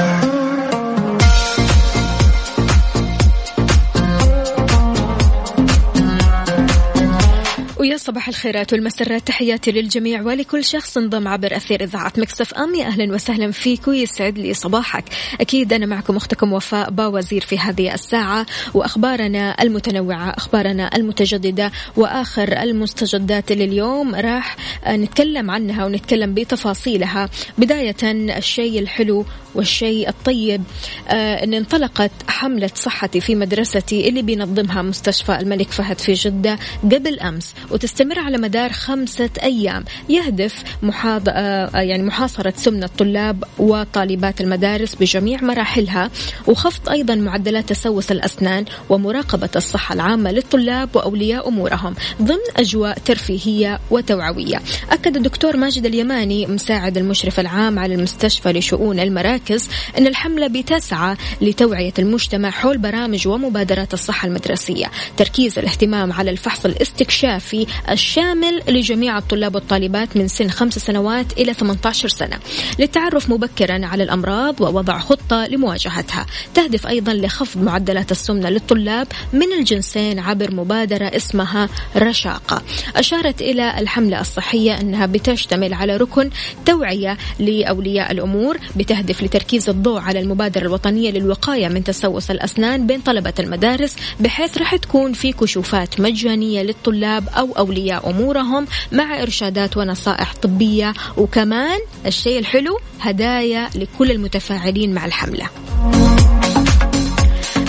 صباح 8.08 8.28
الخيرات 8.28 8.74
والمسرات 8.74 9.28
تحياتي 9.28 9.72
للجميع 9.72 10.22
ولكل 10.22 10.64
شخص 10.64 10.98
انضم 10.98 11.28
عبر 11.28 11.56
أثير 11.56 11.84
إذاعة 11.84 12.14
Mix 12.18 12.54
FM. 12.54 12.76
يا 12.76 12.86
أهلا 12.86 13.14
وسهلا 13.14 13.52
فيك 13.52 13.88
ويسعد 13.88 14.38
لي 14.38 14.54
صباحك. 14.54 15.04
أكيد 15.42 15.74
أنا 15.74 15.86
معكم 15.86 16.16
أختكم 16.16 16.54
وفاء 16.54 16.90
باوزير 16.90 17.42
في 17.42 17.60
هذه 17.60 17.94
الساعة. 17.94 18.46
وأخبارنا 18.74 19.62
المتنوعة 19.62 20.30
أخبارنا 20.30 20.96
المتجددة 20.96 21.72
وآخر 21.96 22.62
المستجدات 22.62 23.52
لليوم. 23.52 24.16
راح 24.16 24.56
نتكلم 24.88 25.52
عنها 25.52 25.86
ونتكلم 25.86 26.34
بتفاصيلها. 26.34 27.30
بداية 27.58 27.96
الشيء 28.38 28.80
الحلو 28.80 29.26
والشيء 29.56 30.10
الطيب. 30.10 30.64
آه 31.08 31.44
أن 31.44 31.54
انطلقت 31.54 32.12
حملة 32.28 32.72
صحتي 32.76 33.22
في 33.22 33.36
مدرستي 33.36 34.10
اللي 34.10 34.22
بينظمها 34.22 34.82
مستشفى 34.82 35.40
الملك 35.40 35.72
فهد 35.72 36.00
في 36.00 36.14
جدة 36.14 36.60
قبل 36.84 37.20
أمس. 37.20 37.54
وتستمر 37.98 38.20
على 38.20 38.38
مدار 38.38 38.72
خمسة 38.72 39.30
أيام. 39.44 39.86
يهدف 40.10 40.64
محاض... 40.84 41.24
آه 41.30 41.70
يعني 41.82 42.04
محاصرة 42.04 42.54
سمنة 42.56 42.86
الطلاب 42.86 43.44
وطالبات 43.58 44.42
المدارس 44.42 44.96
بجميع 44.96 45.42
مراحلها 45.42 46.10
وخفض 46.48 46.90
أيضا 46.90 47.16
معدلات 47.16 47.70
تسوس 47.70 48.12
الأسنان 48.12 48.66
ومراقبة 48.90 49.50
الصحة 49.56 49.96
العامة 49.96 50.32
للطلاب 50.32 50.96
وأولياء 50.96 51.48
أمورهم 51.48 51.96
ضمن 52.22 52.48
أجواء 52.58 52.98
ترفيهية 53.06 53.80
وتوعوية. 53.92 54.62
أكد 54.92 55.16
الدكتور 55.16 55.58
ماجد 55.58 55.86
اليماني 55.86 56.46
مساعد 56.46 56.98
المشرف 56.98 57.40
العام 57.40 57.80
على 57.80 57.96
المستشفى 57.96 58.52
لشؤون 58.54 59.00
المراكز 59.00 59.70
أن 59.98 60.08
الحملة 60.08 60.48
بتسعى 60.48 61.16
لتوعية 61.42 61.94
المجتمع 62.00 62.50
حول 62.50 62.78
برامج 62.78 63.28
ومبادرات 63.28 63.94
الصحة 63.94 64.28
المدرسية. 64.28 64.92
تركيز 65.18 65.60
الاهتمام 65.60 66.14
على 66.14 66.32
الفحص 66.32 66.66
الاستكشافي 66.66 67.68
الشامل 67.90 68.62
لجميع 68.68 69.18
الطلاب 69.18 69.56
والطالبات 69.56 70.18
من 70.18 70.28
سن 70.28 70.50
خمس 70.50 70.80
سنوات 70.80 71.34
إلى 71.38 71.54
18 71.54 72.08
سنة 72.08 72.40
للتعرف 72.80 73.30
مبكرا 73.30 73.86
على 73.86 74.04
الأمراض 74.04 74.62
ووضع 74.62 75.00
خطة 75.00 75.48
لمواجهتها. 75.48 76.26
تهدف 76.54 76.88
أيضا 76.88 77.14
لخفض 77.14 77.62
معدلات 77.62 78.12
السمنة 78.12 78.50
للطلاب 78.50 79.08
من 79.34 79.54
الجنسين 79.60 80.20
عبر 80.20 80.56
مبادرة 80.56 81.06
اسمها 81.06 81.70
رشاقة. 81.96 82.62
أشارت 82.96 83.42
إلى 83.42 83.80
الحملة 83.80 84.22
الصحية 84.22 84.82
أنها 84.82 85.06
بتشتمل 85.06 85.74
على 85.74 85.98
ركن 85.98 86.30
توعية 86.66 87.18
لأولياء 87.40 88.12
الأمور 88.12 88.58
بتهدف 88.76 89.24
لتركيز 89.24 89.70
الضوء 89.70 90.00
على 90.00 90.20
المبادرة 90.20 90.62
الوطنية 90.62 91.12
للوقاية 91.12 91.68
من 91.68 91.84
تسوس 91.84 92.32
الأسنان 92.32 92.88
بين 92.88 93.02
طلبة 93.02 93.34
المدارس 93.40 93.96
بحيث 94.20 94.58
رح 94.58 94.76
تكون 94.76 95.14
في 95.14 95.32
كشوفات 95.32 96.00
مجانية 96.00 96.62
للطلاب 96.62 97.30
أو 97.30 97.48
أولياء 97.68 98.10
أمورهم 98.10 98.68
مع 98.92 99.22
إرشادات 99.22 99.78
ونصائح 99.78 100.34
طبية. 100.34 100.94
وكمان 101.18 101.80
الشيء 102.06 102.40
الحلو 102.40 102.80
هدايا 103.00 103.70
لكل 103.76 104.12
المتفاعلين 104.12 104.94
مع 104.94 105.06
الحملة. 105.06 105.50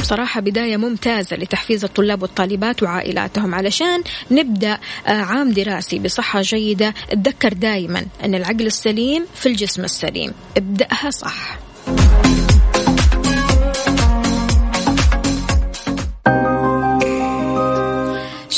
بصراحة 0.01 0.41
بداية 0.41 0.77
ممتازة 0.77 1.37
لتحفيز 1.37 1.85
الطلاب 1.85 2.23
والطالبات 2.23 2.83
وعائلاتهم. 2.83 3.55
علشان 3.55 4.03
نبدأ 4.31 4.79
عام 5.07 5.51
دراسي 5.51 5.99
بصحة 5.99 6.43
جيدة 6.43 6.95
تذكر 7.11 7.53
دائما 7.53 8.07
أن 8.25 8.35
العقل 8.35 8.67
السليم 8.67 9.27
في 9.35 9.47
الجسم 9.47 9.85
السليم. 9.85 10.33
ابدأها 10.57 11.11
صح. 11.11 11.59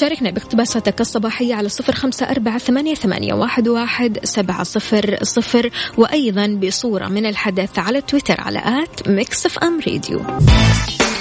شاركنا 0.01 0.31
باقتباساتك 0.31 1.01
الصباحية 1.01 1.55
على 1.55 1.69
صفر 1.69 1.95
خمسة 1.95 2.27
أربعة 2.27 2.59
ثمانية, 2.59 2.95
ثمانية 2.95 3.35
واحد, 3.35 3.69
واحد 3.69 4.19
سبعة 4.25 4.63
صفر 4.63 5.19
صفر 5.23 5.71
وأيضا 5.97 6.47
بصورة 6.47 7.09
من 7.09 7.27
الحدث 7.27 7.79
على 7.79 8.01
تويتر 8.01 8.41
على 8.41 8.59
at 8.59 9.09
Mix 9.09 9.47
FM 9.47 9.81
Radio. 9.89 10.21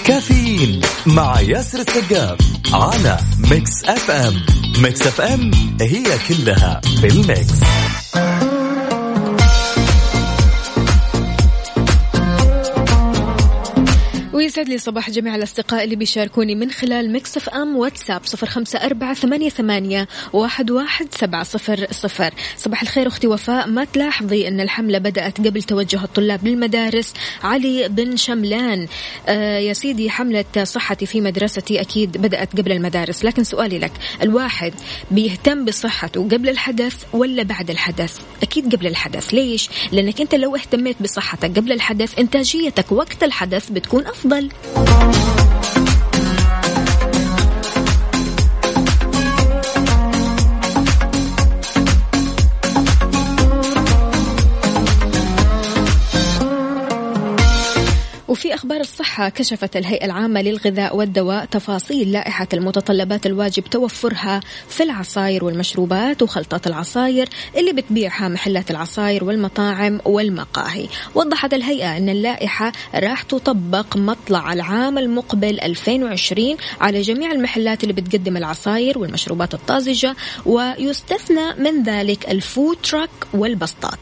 كافيين 0.06 0.82
مع 1.06 1.42
ياسر 1.42 1.80
السقاف 1.80 2.38
على 2.74 3.18
Mix 3.52 3.86
FM. 3.86 4.34
Mix 4.84 5.02
FM 5.02 5.52
هي 5.82 6.04
كلها 6.28 6.82
في 7.02 8.49
ويسعد 14.40 14.70
لي 14.70 14.78
صباح 14.78 15.10
جميع 15.10 15.36
الأصدقاء 15.36 15.84
اللي 15.84 15.96
بيشاركوني 15.96 16.56
من 16.56 16.72
خلال 16.72 17.12
Mix 17.12 17.38
FM 17.38 17.76
واتساب 17.76 18.22
صفر 18.26 18.48
خمسة 18.48 18.80
أربعة 18.80 19.14
ثمانية, 19.14 19.50
ثمانية 19.50 20.08
واحد, 20.34 20.72
واحد 20.72 21.08
سبعة 21.14 21.44
صفر 21.44 21.88
صفر. 21.92 22.34
صباح 22.58 22.82
الخير 22.82 23.08
أختي 23.08 23.28
وفاء 23.28 23.68
ما 23.68 23.84
تلاحظي 23.84 24.48
أن 24.48 24.60
الحملة 24.60 24.98
بدأت 24.98 25.38
قبل 25.38 25.64
توجه 25.64 26.04
الطلاب 26.04 26.48
للمدارس. 26.48 27.14
علي 27.44 27.88
بن 27.90 28.18
شملان 28.18 28.88
آه 29.28 29.58
يا 29.58 29.74
سيدي 29.74 30.10
حملة 30.10 30.46
صحتي 30.64 31.06
في 31.06 31.22
مدرستي 31.22 31.82
أكيد 31.82 32.18
بدأت 32.18 32.60
قبل 32.60 32.72
المدارس 32.72 33.26
لكن 33.26 33.44
سؤالي 33.44 33.80
لك 33.80 33.92
الواحد 34.22 34.74
بيهتم 35.12 35.66
بصحته 35.66 36.24
قبل 36.24 36.50
الحدث 36.50 36.96
ولا 37.14 37.44
بعد 37.44 37.70
الحدث؟ 37.70 38.20
أكيد 38.44 38.76
قبل 38.76 38.88
الحدث 38.88 39.34
ليش؟ 39.34 39.70
لأنك 39.92 40.22
أنت 40.22 40.36
لو 40.36 40.56
اهتميت 40.56 41.02
بصحتك 41.02 41.58
قبل 41.58 41.72
الحدث 41.72 42.20
إنتاجيتك 42.20 42.92
وقت 42.92 43.24
الحدث 43.24 43.70
بتكون 43.70 44.08
أفضل. 44.08 44.29
أفضل 44.30 44.50
وفي 58.40 58.54
أخبار 58.54 58.80
الصحة 58.80 59.30
كشفت 59.30 59.78
الهيئة 59.78 60.06
العامة 60.06 60.42
للغذاء 60.42 60.96
والدواء 60.96 61.46
تفاصيل 61.46 62.12
لائحة 62.12 62.48
المتطلبات 62.54 63.26
الواجب 63.26 63.64
توفرها 63.64 64.40
في 64.70 64.84
العصاير 64.84 65.46
والمشروبات 65.46 66.22
وخلطات 66.22 66.68
العصاير 66.68 67.30
اللي 67.58 67.74
بتبيعها 67.74 68.28
محلات 68.28 68.72
العصاير 68.72 69.24
والمطاعم 69.24 70.00
والمقاهي. 70.06 70.88
وضحت 71.16 71.54
الهيئة 71.54 71.98
أن 71.98 72.10
اللائحة 72.10 72.72
راح 72.96 73.22
تطبق 73.22 73.98
مطلع 73.98 74.54
العام 74.54 74.98
المقبل 74.98 75.60
2020 75.60 76.58
على 76.82 77.02
جميع 77.02 77.32
المحلات 77.32 77.84
اللي 77.84 77.94
بتقدم 77.94 78.38
العصاير 78.38 79.00
والمشروبات 79.00 79.54
الطازجة 79.54 80.16
ويستثنى 80.46 81.54
من 81.58 81.84
ذلك 81.84 82.32
الفود 82.32 82.78
تراك 82.84 83.10
والبسطات. 83.34 84.00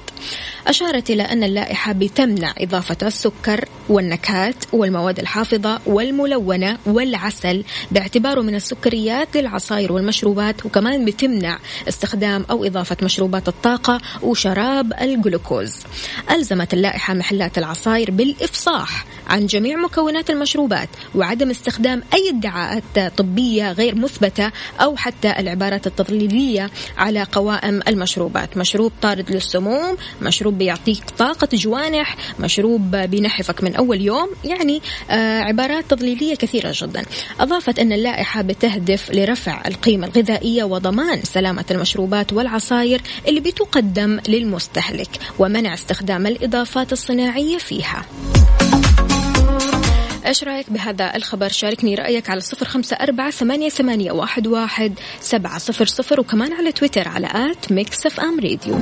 أشارت 0.68 1.10
إلى 1.10 1.24
أن 1.24 1.44
اللائحة 1.44 1.94
بتمنع 1.94 2.54
إضافة 2.58 2.98
السكر 3.08 3.66
والنكهات 3.90 4.56
والمواد 4.74 5.20
الحافظة 5.20 5.80
والملونة 5.86 6.78
والعسل 6.86 7.64
باعتباره 7.92 8.42
من 8.42 8.56
السكريات 8.56 9.38
للعصائر 9.38 9.92
والمشروبات 9.92 10.66
وكمان 10.66 11.06
بتمنع 11.06 11.60
استخدام 11.88 12.46
أو 12.50 12.66
إضافة 12.66 12.98
مشروبات 13.02 13.48
الطاقة 13.48 14.02
وشراب 14.24 14.94
الجلوكوز. 15.02 15.76
ألزمت 16.32 16.74
اللائحة 16.74 17.14
محلات 17.14 17.58
العصائر 17.58 18.12
بالإفصاح 18.12 19.06
عن 19.28 19.46
جميع 19.46 19.78
مكونات 19.78 20.30
المشروبات 20.30 20.90
وعدم 21.16 21.50
استخدام 21.50 22.04
أي 22.14 22.30
ادعاءات 22.30 23.18
طبية 23.18 23.72
غير 23.72 23.96
مثبتة 23.96 24.52
أو 24.82 24.96
حتى 24.96 25.40
العبارات 25.40 25.88
التضليلية 25.88 26.70
على 26.98 27.24
قوائم 27.24 27.82
المشروبات. 27.88 28.58
مشروب 28.58 28.92
طارد 29.02 29.32
للسموم 29.32 29.98
مشروب 30.22 30.57
بيعطيك 30.58 31.04
طاقة 31.18 31.48
جوانح 31.54 32.16
مشروب 32.40 32.96
بينحفك 32.96 33.64
من 33.64 33.76
أول 33.76 34.02
يوم 34.02 34.30
يعني 34.46 34.82
آه 35.10 35.42
عبارات 35.42 35.86
تضليلية 35.90 36.36
كثيرة 36.36 36.74
جدا. 36.76 37.04
أضافت 37.40 37.80
أن 37.80 37.92
اللائحة 37.92 38.42
بتهدف 38.42 39.12
لرفع 39.12 39.62
القيمة 39.68 40.08
الغذائية 40.08 40.64
وضمان 40.64 41.22
سلامة 41.24 41.66
المشروبات 41.72 42.34
والعصائر 42.34 43.02
اللي 43.28 43.40
بتقدم 43.40 44.20
للمستهلك 44.28 45.10
ومنع 45.40 45.74
استخدام 45.74 46.28
الإضافات 46.28 46.94
الصناعية 46.94 47.58
فيها. 47.58 48.06
إيش 50.26 50.44
رأيك 50.44 50.70
بهذا 50.70 51.16
الخبر؟ 51.16 51.50
شاركني 51.50 51.96
رأيك 51.96 52.30
على 52.30 52.42
صفر 52.42 52.66
خمسة 52.66 52.96
أربعة 52.96 53.32
ثمانية, 53.32 53.70
ثمانية 53.70 54.12
واحد, 54.12 54.48
واحد 54.48 54.94
سبعة 55.22 55.58
صفر 55.58 55.86
صفر 55.86 56.20
وكمان 56.20 56.54
على 56.54 56.72
تويتر 56.72 57.08
على 57.08 57.28
at 57.28 57.72
Mix 57.72 58.06
FM 58.06 58.40
Radio. 58.40 58.82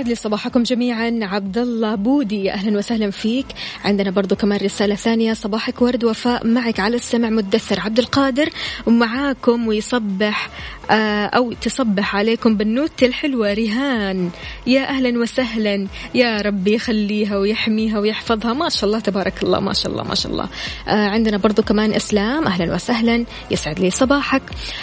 ويسعد 0.00 0.08
لي 0.08 0.14
صباحكم 0.14 0.62
جميعا. 0.62 1.18
عبد 1.22 1.58
الله 1.58 1.94
بودي 1.94 2.52
أهلا 2.52 2.78
وسهلا 2.78 3.10
فيك. 3.10 3.46
عندنا 3.84 4.10
برضو 4.10 4.36
كمان 4.36 4.60
رسالة 4.60 4.94
ثانية. 4.94 5.32
صباحك 5.32 5.82
ورد 5.82 6.04
وفاء 6.04 6.46
معك 6.46 6.80
على 6.80 6.96
السمع 6.96 7.30
مدثر 7.30 7.80
عبد 7.80 7.98
القادر. 7.98 8.48
ومعاكم 8.86 9.68
ويصبح 9.68 10.50
آه 10.90 11.26
أو 11.26 11.52
تصبح 11.52 12.16
عليكم 12.16 12.56
بالنوت 12.56 13.02
الحلوة 13.02 13.52
ريهان. 13.52 14.30
يا 14.66 14.88
أهلا 14.88 15.18
وسهلا. 15.18 15.86
يا 16.14 16.40
ربي 16.40 16.74
يخليها 16.74 17.36
ويحميها 17.36 17.98
ويحفظها. 17.98 18.52
ما 18.52 18.68
شاء 18.68 18.84
الله 18.84 19.00
تبارك 19.00 19.42
الله 19.42 19.60
ما 19.60 19.72
شاء 19.72 19.92
الله 19.92 20.02
ما 20.02 20.14
شاء 20.14 20.32
الله. 20.32 20.48
آه 20.88 21.08
عندنا 21.08 21.36
برضو 21.36 21.62
كمان 21.62 21.92
إسلام. 21.92 22.46
أهلا 22.46 22.74
وسهلا. 22.74 23.24
يسعد 23.50 23.80
لي 23.80 23.90
صباحك. 23.90 24.42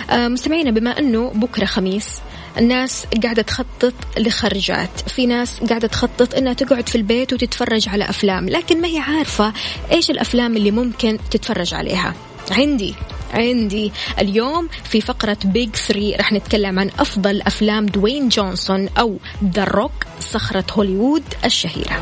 آه 0.09 0.27
مستمعينا 0.27 0.71
بما 0.71 0.99
أنه 0.99 1.31
بكرة 1.35 1.65
خميس 1.65 2.19
الناس 2.57 3.05
قاعدة 3.23 3.41
تخطط 3.41 3.93
لخرجات. 4.17 5.09
في 5.09 5.25
ناس 5.25 5.59
قاعدة 5.69 5.87
تخطط 5.87 6.35
إنها 6.35 6.53
تقعد 6.53 6.89
في 6.89 6.95
البيت 6.95 7.33
وتتفرج 7.33 7.89
على 7.89 8.09
أفلام 8.09 8.49
لكن 8.49 8.81
ما 8.81 8.87
هي 8.87 8.99
عارفة 8.99 9.53
إيش 9.91 10.11
الأفلام 10.11 10.57
اللي 10.57 10.71
ممكن 10.71 11.17
تتفرج 11.31 11.73
عليها. 11.73 12.13
عندي 12.51 12.95
عندي 13.33 13.91
اليوم 14.19 14.69
في 14.83 15.01
فقرة 15.01 15.37
Big 15.45 15.75
3 15.75 16.15
رح 16.19 16.33
نتكلم 16.33 16.79
عن 16.79 16.89
أفضل 16.99 17.41
أفلام 17.41 17.85
دوين 17.85 18.29
جونسون 18.29 18.89
أو 18.99 19.17
The 19.43 19.63
Rock 19.63 20.05
صخرة 20.19 20.65
هوليوود 20.71 21.23
الشهيرة. 21.45 22.01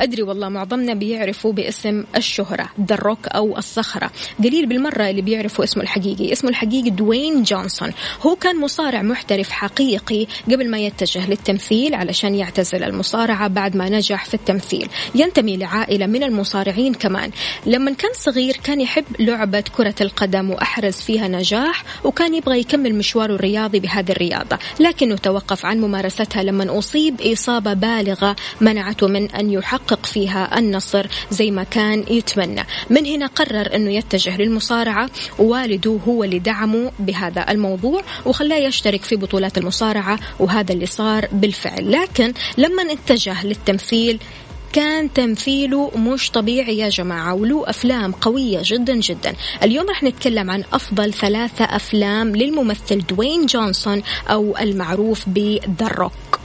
أدري 0.00 0.22
والله 0.22 0.48
معظمنا 0.48 0.94
بيعرفوا 0.94 1.52
باسم 1.52 2.04
الشهرة 2.16 2.68
The 2.78 2.99
Rock 2.99 3.28
أو 3.28 3.58
الصخرة. 3.58 4.10
قليل 4.38 4.66
بالمرة 4.66 5.10
اللي 5.10 5.22
بيعرفوا 5.22 5.64
اسمه 5.64 5.82
الحقيقي. 5.82 6.32
اسمه 6.32 6.50
الحقيقي 6.50 6.90
دوين 6.90 7.42
جونسون 7.42 7.92
هو 8.22 8.36
كان 8.36 8.60
مصارع 8.60 9.02
محترف 9.02 9.50
حقيقي 9.50 10.26
قبل 10.46 10.70
ما 10.70 10.78
يتجه 10.78 11.30
للتمثيل 11.30 11.94
علشان 11.94 12.34
يعتزل 12.34 12.84
المصارعة 12.84 13.48
بعد 13.48 13.76
ما 13.76 13.88
نجح 13.88 14.24
في 14.24 14.34
التمثيل. 14.34 14.88
ينتمي 15.14 15.56
لعائلة 15.56 16.06
من 16.06 16.22
المصارعين 16.22 16.94
كمان. 16.94 17.30
لما 17.66 17.92
كان 17.92 18.10
صغير 18.14 18.56
كان 18.64 18.80
يحب 18.80 19.04
لعبة 19.18 19.64
كرة 19.76 19.94
القدم 20.00 20.50
وأحرز 20.50 20.94
فيها 20.94 21.28
نجاح 21.28 21.84
وكان 22.04 22.34
يبغى 22.34 22.60
يكمل 22.60 22.94
مشواره 22.94 23.34
الرياضي 23.34 23.80
بهذه 23.80 24.12
الرياضة. 24.12 24.58
لكنه 24.80 25.16
توقف 25.16 25.66
عن 25.66 25.80
ممارستها 25.80 26.42
لما 26.42 26.78
أصيب 26.78 27.20
إصابة 27.20 27.72
بالغة 27.72 28.36
منعته 28.60 29.08
من 29.08 29.30
أن 29.30 29.50
يحقق 29.50 29.89
يحقق 29.90 30.06
فيها 30.06 30.58
النصر 30.58 31.06
زي 31.30 31.50
ما 31.50 31.62
كان 31.64 32.04
يتمنى. 32.10 32.66
من 32.90 33.06
هنا 33.06 33.26
قرر 33.26 33.74
أنه 33.74 33.90
يتجه 33.90 34.36
للمصارعة. 34.36 35.10
ووالده 35.38 35.98
هو 36.08 36.24
اللي 36.24 36.38
دعمه 36.38 36.92
بهذا 36.98 37.50
الموضوع 37.50 38.02
وخلاه 38.26 38.56
يشترك 38.56 39.04
في 39.04 39.16
بطولات 39.16 39.58
المصارعة 39.58 40.18
وهذا 40.38 40.72
اللي 40.72 40.86
صار 40.86 41.28
بالفعل. 41.32 41.92
لكن 41.92 42.32
لما 42.58 42.92
اتجه 42.92 43.46
للتمثيل 43.46 44.18
كان 44.72 45.12
تمثيله 45.12 45.90
مش 45.96 46.30
طبيعي 46.30 46.78
يا 46.78 46.88
جماعة 46.88 47.34
وله 47.34 47.70
أفلام 47.70 48.12
قوية 48.12 48.60
جدا 48.62 48.94
جدا. 48.94 49.34
اليوم 49.62 49.90
رح 49.90 50.02
نتكلم 50.02 50.50
عن 50.50 50.64
أفضل 50.72 51.12
ثلاثة 51.12 51.64
أفلام 51.64 52.36
للممثل 52.36 53.06
دوين 53.06 53.46
جونسون 53.46 54.02
أو 54.28 54.56
المعروف 54.58 55.28
بذا 55.28 55.88
روك 55.88 56.40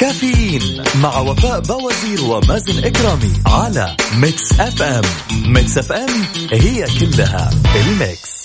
كافيين 0.00 0.82
مع 1.02 1.18
وفاء 1.18 1.60
باوزير 1.60 2.24
ومازن 2.24 2.84
إكرامي 2.84 3.32
على 3.46 3.96
Mix 4.16 4.60
FM. 4.60 5.02
Mix 5.46 5.78
FM 5.78 6.08
هي 6.52 6.86
كلها 7.00 7.50
ال 7.76 7.88
Mix. 7.88 8.38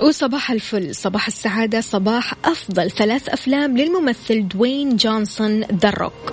وصباح 0.00 0.50
الفل 0.50 0.94
صباح 0.94 1.26
السعادة 1.26 1.80
صباح 1.80 2.34
أفضل 2.44 2.90
ثلاث 2.90 3.28
أفلام 3.28 3.76
للممثل 3.76 4.48
دوين 4.48 4.96
جونسون 4.96 5.60
The 5.60 5.90
Rock 5.90 6.32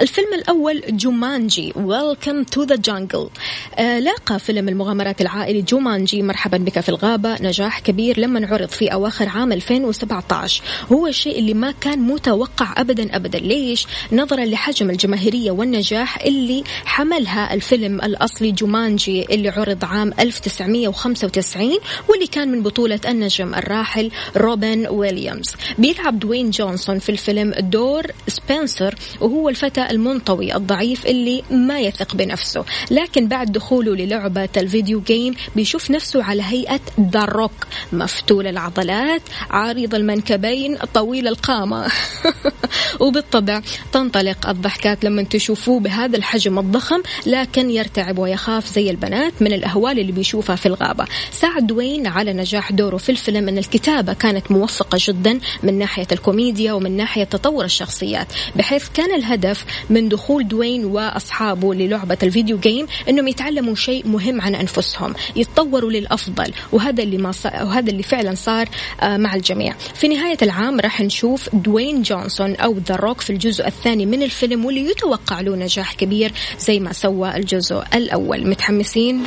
الفيلم 0.00 0.34
الأول 0.34 0.82
Jumanji 0.88 1.72
Welcome 1.76 2.42
to 2.42 2.62
the 2.62 2.76
Jungle 2.76 3.28
لاقى 3.78 4.38
فيلم 4.38 4.68
المغامرات 4.68 5.20
العائلي 5.20 5.62
جومانجي. 5.62 6.22
مرحبا 6.22 6.58
بك 6.58 6.80
في 6.80 6.88
الغابة. 6.88 7.36
نجاح 7.40 7.80
كبير 7.80 8.20
لما 8.20 8.46
عرض 8.46 8.68
في 8.68 8.92
أواخر 8.92 9.28
عام 9.28 9.52
2017 9.52 10.62
هو 10.92 11.06
الشيء 11.06 11.38
اللي 11.38 11.54
ما 11.54 11.74
كان 11.80 11.98
متوقع 11.98 12.74
أبدا 12.76 13.16
أبدا. 13.16 13.38
ليش؟ 13.38 13.86
نظرا 14.12 14.44
لحجم 14.44 14.90
الجماهيرية 14.90 15.50
والنجاح 15.50 16.22
اللي 16.24 16.64
حملها 16.84 17.54
الفيلم 17.54 18.00
الأصلي 18.00 18.52
جومانجي 18.52 19.34
اللي 19.34 19.48
عرض 19.48 19.84
عام 19.84 20.12
1995 20.20 21.78
واللي 22.08 22.26
كان 22.26 22.48
من 22.48 22.62
بطولة 22.62 23.00
النجم 23.08 23.54
الراحل 23.54 24.10
روبن 24.36 24.86
ويليامز. 24.86 25.54
بيلعب 25.78 26.18
دوين 26.18 26.50
جونسون 26.50 26.98
في 26.98 27.08
الفيلم 27.08 27.54
دور 27.58 28.06
سبنسر 28.28 28.94
وهو 29.20 29.48
الفتى 29.48 29.85
المنطوي 29.90 30.56
الضعيف 30.56 31.06
اللي 31.06 31.42
ما 31.50 31.80
يثق 31.80 32.14
بنفسه. 32.14 32.64
لكن 32.90 33.28
بعد 33.28 33.52
دخوله 33.52 33.94
للعبة 33.94 34.48
ال 34.56 34.63
video 34.63 35.00
game 35.00 35.34
بيشوف 35.56 35.90
نفسه 35.90 36.24
على 36.24 36.42
هيئة 36.42 36.80
ذا 37.00 37.48
مفتول 37.92 38.46
العضلات 38.46 39.22
عريض 39.50 39.94
المنكبين 39.94 40.76
طويل 40.76 41.28
القامة. 41.28 41.86
وبالطبع 43.00 43.62
تنطلق 43.92 44.48
الضحكات 44.48 45.04
لما 45.04 45.22
تشوفوه 45.22 45.80
بهذا 45.80 46.16
الحجم 46.16 46.58
الضخم 46.58 47.02
لكن 47.26 47.70
يرتعب 47.70 48.18
ويخاف 48.18 48.66
زي 48.74 48.90
البنات 48.90 49.32
من 49.40 49.52
الأهوال 49.52 49.98
اللي 49.98 50.12
بيشوفها 50.12 50.56
في 50.56 50.66
الغابة. 50.66 51.04
ساعد 51.32 51.66
دوين 51.66 52.06
على 52.06 52.32
نجاح 52.32 52.72
دوره 52.72 52.96
في 52.96 53.08
الفيلم 53.08 53.48
أن 53.48 53.58
الكتابة 53.58 54.12
كانت 54.12 54.50
موفقة 54.50 54.98
جدا 55.00 55.40
من 55.62 55.78
ناحية 55.78 56.06
الكوميديا 56.12 56.72
ومن 56.72 56.96
ناحية 56.96 57.24
تطور 57.24 57.64
الشخصيات 57.64 58.26
بحيث 58.56 58.88
كان 58.94 59.14
الهدف 59.14 59.64
من 59.90 60.08
دخول 60.08 60.48
دوين 60.48 60.84
وأصحابه 60.84 61.74
للعبة 61.74 62.18
ال 62.22 62.28
video 62.28 62.58
game 62.58 62.86
أنهم 63.08 63.28
يتعلموا 63.28 63.74
شيء 63.74 64.08
مهم 64.08 64.40
عن 64.40 64.54
أنفسهم 64.54 65.14
يتطوروا 65.36 65.90
للأفضل 65.90 66.52
وهذا 66.72 67.02
اللي 67.02 67.18
ما 67.18 67.32
صار 67.32 67.52
وهذا 67.54 67.90
اللي 67.90 68.02
فعلا 68.02 68.34
صار 68.34 68.68
آه، 69.00 69.16
مع 69.16 69.34
الجميع 69.34 69.74
في 69.94 70.08
نهاية 70.08 70.38
العام 70.42 70.80
راح 70.80 71.00
نشوف 71.00 71.54
دوين 71.54 72.02
جونسون 72.02 72.56
أو 72.56 72.78
The 72.88 72.96
Rock 72.96 73.20
في 73.20 73.30
الجزء 73.30 73.66
الثاني 73.66 74.06
من 74.06 74.22
الفيلم 74.22 74.64
واللي 74.64 74.90
يتوقع 74.90 75.40
له 75.40 75.56
نجاح 75.56 75.94
كبير 75.94 76.32
زي 76.58 76.80
ما 76.80 76.92
سوى 76.92 77.36
الجزء 77.36 77.82
الأول 77.94 78.48
متحمسين؟ 78.50 79.22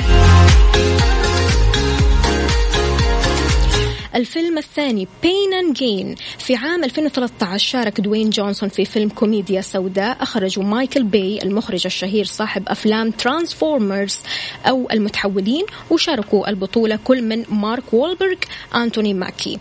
الفيلم 4.20 4.58
الثاني 4.58 5.08
Pain 5.22 5.54
and 5.54 5.74
Gain 5.74 6.14
في 6.38 6.54
عام 6.56 6.84
2013 6.84 7.58
شارك 7.58 8.00
دوين 8.00 8.30
جونسون 8.30 8.68
في 8.68 8.84
فيلم 8.84 9.08
كوميديا 9.08 9.60
سوداء. 9.60 10.22
أخرجه 10.22 10.60
مايكل 10.60 11.02
باي 11.02 11.38
المخرج 11.42 11.82
الشهير 11.86 12.24
صاحب 12.24 12.68
أفلام 12.68 13.10
Transformers 13.10 14.18
أو 14.66 14.88
المتحولين. 14.92 15.64
وشاركوا 15.90 16.48
البطولة 16.50 16.98
كل 17.04 17.22
من 17.22 17.44
مارك 17.48 17.94
وولبرغ 17.94 18.36
أنتوني 18.74 19.14
ماكي. 19.14 19.58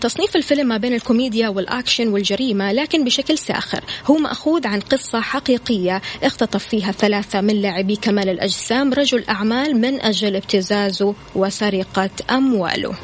تصنيف 0.00 0.36
الفيلم 0.36 0.68
ما 0.68 0.76
بين 0.76 0.94
الكوميديا 0.94 1.48
والأكشن 1.48 2.08
والجريمة 2.08 2.72
لكن 2.72 3.04
بشكل 3.04 3.38
ساخر. 3.38 3.84
هو 4.06 4.14
مأخوذ 4.14 4.66
عن 4.66 4.80
قصة 4.80 5.20
حقيقية 5.20 6.02
اختطف 6.22 6.66
فيها 6.66 6.92
ثلاثة 6.92 7.40
من 7.40 7.54
لاعبي 7.54 7.96
كمال 7.96 8.28
الأجسام 8.28 8.92
رجل 8.92 9.24
أعمال 9.28 9.76
من 9.76 10.00
أجل 10.00 10.36
ابتزازه 10.36 11.14
وسرقة 11.34 12.10
أمواله. 12.30 12.94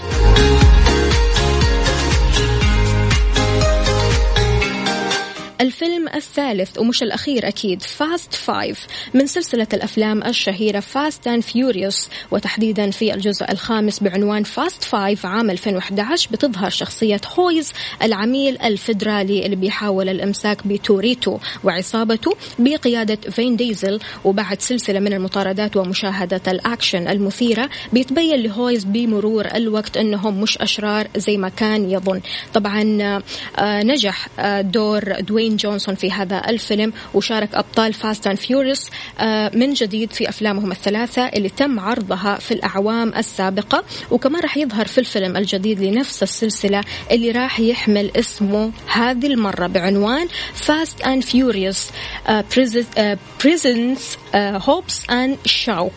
الفيلم 5.61 6.09
الثالث 6.15 6.79
ومش 6.79 7.03
الأخير 7.03 7.49
أكيد 7.49 7.83
Fast 7.83 8.35
Five 8.35 8.87
من 9.15 9.27
سلسلة 9.27 9.67
الأفلام 9.73 10.23
الشهيرة 10.23 10.81
Fast 10.81 11.27
and 11.27 11.43
Furious 11.43 12.09
وتحديدا 12.31 12.91
في 12.91 13.15
الجزء 13.15 13.53
الخامس 13.53 14.03
بعنوان 14.03 14.43
Fast 14.43 14.85
Five 14.85 15.27
عام 15.27 15.51
2011 15.51 16.29
بتظهر 16.33 16.71
شخصية 16.71 17.21
هوبز 17.39 17.73
العميل 18.03 18.59
الفيدرالي 18.63 19.45
اللي 19.45 19.57
بيحاول 19.57 20.09
الإمساك 20.09 20.67
بتوريتو 20.67 21.39
وعصابته 21.65 22.37
بقيادة 22.59 23.31
فين 23.31 23.57
ديزل 23.57 24.01
وبعد 24.25 24.61
سلسلة 24.63 25.01
من 25.01 25.13
المطاردات 25.13 25.77
ومشاهدة 25.77 26.43
الأكشن 26.49 27.09
المثيرة 27.09 27.71
بيتبين 27.93 28.41
لهوبز 28.43 28.85
بمرور 28.85 29.47
الوقت 29.55 29.97
أنهم 29.97 30.41
مش 30.41 30.59
أشرار 30.59 31.09
زي 31.17 31.37
ما 31.37 31.49
كان 31.49 31.91
يظن. 31.91 32.21
طبعا 32.55 32.99
آه، 33.59 33.83
نجح 33.83 34.29
آه، 34.39 34.61
دور 34.61 35.21
دوين 35.21 35.48
جونسون 35.57 35.95
في 35.95 36.13
هذا 36.13 36.43
الفيلم 36.49 36.93
وشارك 37.15 37.55
أبطال 37.55 37.93
Fast 37.93 38.27
and 38.27 38.39
Furious 38.39 38.91
من 39.55 39.73
جديد 39.73 40.13
في 40.13 40.29
أفلامهم 40.29 40.73
الثلاثة 40.73 41.23
اللي 41.23 41.49
تم 41.49 41.81
عرضها 41.81 42.35
في 42.35 42.55
الأعوام 42.55 43.15
السابقة. 43.15 43.85
وكمان 44.11 44.43
راح 44.43 44.57
يظهر 44.57 44.87
في 44.87 44.99
الفيلم 44.99 45.37
الجديد 45.37 45.81
لنفس 45.81 46.23
السلسلة 46.23 46.81
اللي 47.11 47.31
راح 47.31 47.61
يحمل 47.61 48.11
اسمه 48.17 48.73
هذه 48.87 49.27
المرة 49.27 49.67
بعنوان 49.67 50.29
Fast 50.55 51.01
and 51.01 51.23
Furious 51.23 51.91
Presents 53.41 54.19
Hobbs 54.35 55.11
and 55.11 55.37
Shaw 55.45 55.93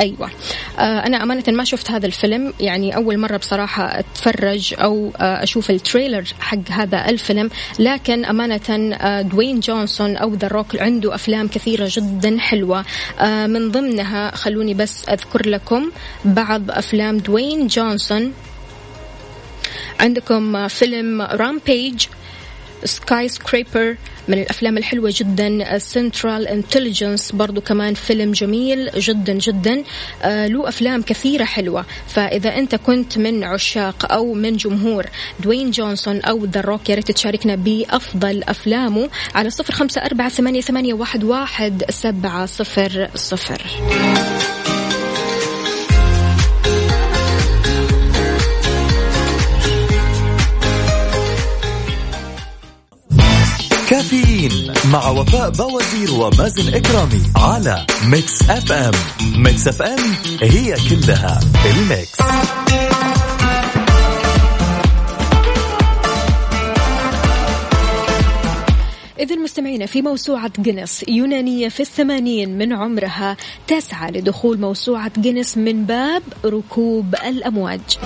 أيوه. 0.00 0.30
آه 0.78 1.06
أنا 1.06 1.22
أمانة 1.22 1.44
ما 1.48 1.64
شفت 1.64 1.90
هذا 1.90 2.06
الفيلم. 2.06 2.54
يعني 2.60 2.96
أول 2.96 3.18
مرة 3.18 3.36
بصراحة 3.36 3.98
أتفرج 3.98 4.74
أو 4.78 5.12
آه 5.16 5.42
أشوف 5.42 5.70
ال 5.70 5.77
trailer 5.77 6.24
حق 6.40 6.70
هذا 6.70 7.08
الفيلم. 7.08 7.50
لكن 7.78 8.24
أمانة 8.24 8.96
آه 9.00 9.22
دوين 9.22 9.60
جونسون 9.60 10.16
أو 10.16 10.34
The 10.34 10.48
Rock 10.48 10.76
عنده 10.80 11.14
أفلام 11.14 11.48
كثيرة 11.48 11.88
جدا 11.90 12.38
حلوة. 12.38 12.84
من 13.22 13.70
ضمنها 13.70 14.36
خلوني 14.36 14.74
بس 14.74 15.08
أذكر 15.08 15.48
لكم 15.48 15.90
بعض 16.24 16.70
أفلام 16.70 17.18
دوين 17.18 17.66
جونسون. 17.66 18.32
عندكم 20.00 20.68
فيلم 20.68 21.22
Rampage 21.22 22.06
Skyscraper 22.86 23.96
من 24.28 24.38
الأفلام 24.38 24.78
الحلوة 24.78 25.12
جدا 25.14 25.78
Central 25.78 26.48
Intelligence 26.48 27.32
برضو 27.32 27.60
كمان 27.60 27.94
فيلم 27.94 28.32
جميل 28.32 28.90
جدا 28.96 29.32
جدا 29.32 29.84
آه 30.22 30.46
له 30.46 30.68
أفلام 30.68 31.02
كثيرة 31.02 31.44
حلوة. 31.44 31.84
فإذا 32.08 32.58
أنت 32.58 32.74
كنت 32.74 33.18
من 33.18 33.44
عشاق 33.44 34.12
أو 34.12 34.34
من 34.34 34.56
جمهور 34.56 35.06
دوين 35.40 35.70
جونسون 35.70 36.20
أو 36.20 36.44
The 36.44 36.60
Rock 36.60 36.90
يا 36.90 36.94
ريت 36.94 37.10
تشاركنا 37.10 37.54
بأفضل 37.54 38.42
أفلامه 38.42 39.08
على 39.34 39.50
صفر 39.50 39.72
خمسة 39.72 40.00
أربعة 40.00 40.28
ثمانية, 40.28 40.60
ثمانية 40.60 40.94
واحد, 40.94 41.24
واحد 41.24 41.82
سبعة 41.90 42.46
صفر 42.46 43.08
صفر. 43.14 43.62
كافيين 54.06 54.72
مع 54.92 55.08
وفاء 55.08 55.50
بوازير 55.50 56.12
ومازن 56.12 56.74
إكرامي 56.74 57.22
على 57.36 57.86
Mix 58.08 58.50
FM 58.50 58.92
Mix 59.36 59.68
FM 59.68 59.98
هي 60.42 60.74
كلها 60.90 61.40
ال 61.66 61.77
Mix. 61.77 62.20
إذا 69.20 69.36
مستمعينا 69.36 69.86
في 69.86 70.02
موسوعة 70.02 70.52
جينيس 70.60 71.04
يونانية 71.08 71.68
في 71.68 71.80
الثمانين 71.80 72.58
من 72.58 72.72
عمرها 72.72 73.36
تسعى 73.66 74.10
لدخول 74.10 74.60
موسوعة 74.60 75.12
جينيس 75.18 75.58
من 75.58 75.84
باب 75.84 76.22
ركوب 76.44 77.14
الأمواج. 77.26 77.98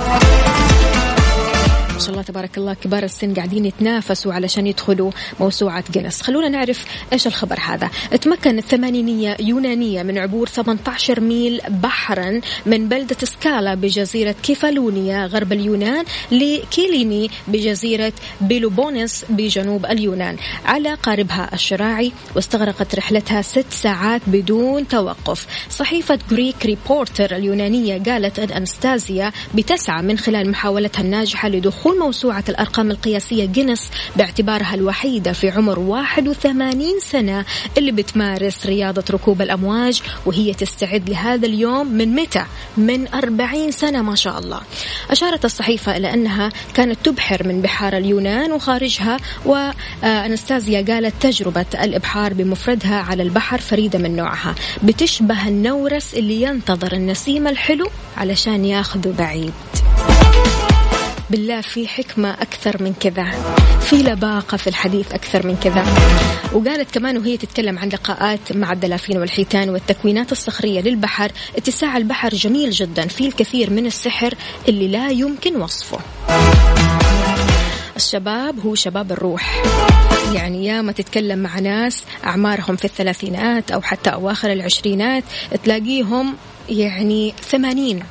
ما 2.01 2.07
شاء 2.07 2.13
الله 2.13 2.23
تبارك 2.23 2.59
الله 2.59 2.75
كبار 2.75 3.03
السن 3.03 3.35
قاعدين 3.35 3.67
يتنافسوا 3.67 4.33
علشان 4.33 4.67
يدخلوا 4.67 5.11
موسوعة 5.41 5.85
جينيس 5.93 6.23
خلونا 6.23 6.49
نعرف 6.49 6.85
إيش 7.13 7.27
الخبر 7.27 7.57
هذا. 7.61 7.91
تمكن 8.21 8.59
الثمانينية 8.59 9.37
يونانية 9.41 10.03
من 10.03 10.19
عبور 10.19 10.49
18 10.49 11.21
ميل 11.21 11.61
بحرا 11.69 12.41
من 12.67 12.89
بلدة 12.89 13.17
سكالا 13.23 13.75
بجزيرة 13.75 14.35
كيفالونيا 14.43 15.27
غرب 15.27 15.53
اليونان 15.53 16.05
لكيليني 16.33 17.31
بجزيرة 17.49 18.13
بيلوبونيس 18.41 19.25
بجنوب 19.29 19.87
اليونان. 19.87 20.37
على 20.65 20.95
قاربها 20.95 21.51
الشراعي 21.53 22.13
واستغرقت 22.37 22.95
رحلتها 22.95 23.43
ست 23.43 23.71
ساعات 23.71 24.21
بدون 24.27 24.89
توقف. 24.89 25.47
صحيفة 25.71 26.19
Greek 26.31 26.67
Reporter 26.67 27.37
اليونانية 27.37 28.03
قالت 28.03 28.39
أن 28.39 28.51
أنستازيا 28.51 29.33
بتسعى 29.55 30.03
من 30.03 30.19
خلال 30.19 30.51
محاولتها 30.51 31.03
الناجحة 31.03 31.49
لدخول 31.49 31.90
تدخل 31.91 31.99
موسوعة 31.99 32.45
الأرقام 32.49 32.91
القياسية 32.91 33.45
جينيس 33.45 33.89
باعتبارها 34.17 34.75
الوحيدة 34.75 35.33
في 35.33 35.51
عمر 35.51 35.79
81 35.79 37.01
سنة 37.01 37.45
اللي 37.79 37.93
بتمارس 37.93 38.67
رياضة 38.67 39.05
ركوب 39.11 39.43
الأمواج 39.43 40.03
وهي 40.27 40.55
تستعد 40.55 41.11
لهذا 41.11 41.47
اليوم 41.47 41.87
من 41.87 42.15
متى؟ 42.15 42.45
من 42.77 43.09
40 43.15 43.71
سنة 43.71 44.03
ما 44.03 44.15
شاء 44.15 44.39
الله. 44.39 44.61
أشارت 45.11 45.45
الصحيفة 45.45 45.97
إلى 45.97 46.15
أنها 46.15 46.53
كانت 46.75 46.99
تبحر 47.05 47.47
من 47.47 47.63
بحار 47.63 47.97
اليونان 47.97 48.53
وخارجها 48.53 49.17
وأنستازيا 49.45 50.85
قالت 50.89 51.15
تجربة 51.21 51.67
الإبحار 51.75 52.35
بمفردها 52.35 52.97
على 52.97 53.23
البحر 53.23 53.61
فريدة 53.61 53.99
من 53.99 54.17
نوعها. 54.17 54.55
بتشبه 54.83 55.49
النورس 55.49 56.15
اللي 56.15 56.43
ينتظر 56.43 56.93
النسيم 56.93 57.49
الحلو 57.49 57.87
علشان 58.17 58.65
ياخذه 58.65 59.15
بعيد. 59.19 59.53
بالله 61.31 61.61
في 61.61 61.89
حكمة 61.89 62.31
أكثر 62.31 62.83
من 62.83 62.95
كذا. 63.01 63.31
في 63.81 63.97
لباقة 63.97 64.57
في 64.57 64.67
الحديث 64.67 65.13
أكثر 65.13 65.47
من 65.47 65.57
كذا. 65.57 65.85
وقالت 66.53 66.95
كمان 66.95 67.19
وهي 67.19 67.37
تتكلم 67.37 67.79
عن 67.79 67.89
لقاءات 67.89 68.53
مع 68.53 68.73
الدلافين 68.73 69.17
والحيتان 69.19 69.71
والتكوينات 69.71 70.33
الصخرية 70.33 70.81
للبحر. 70.81 71.33
اتساع 71.57 71.97
البحر 71.97 72.29
جميل 72.29 72.71
جدا. 72.71 73.07
فيه 73.07 73.29
الكثير 73.29 73.71
من 73.71 73.87
السحر 73.87 74.35
اللي 74.69 74.89
لا 74.89 75.11
يمكن 75.11 75.57
وصفه. 75.57 75.99
الشباب 77.97 78.61
هو 78.61 78.75
شباب 78.75 79.13
الروح. 79.13 79.63
يعني 80.35 80.67
يا 80.67 80.83
ما 80.83 80.93
تتكلم 80.93 81.39
مع 81.39 81.59
ناس 81.59 82.05
أعمارهم 82.25 82.77
في 82.77 82.85
الثلاثينات 82.85 83.71
أو 83.71 83.83
حتى 83.83 84.11
أواخر 84.11 84.53
العشرينات 84.53 85.25
تلاقيهم 85.65 86.37
يعني 86.69 87.35
ثمانين. 87.43 88.03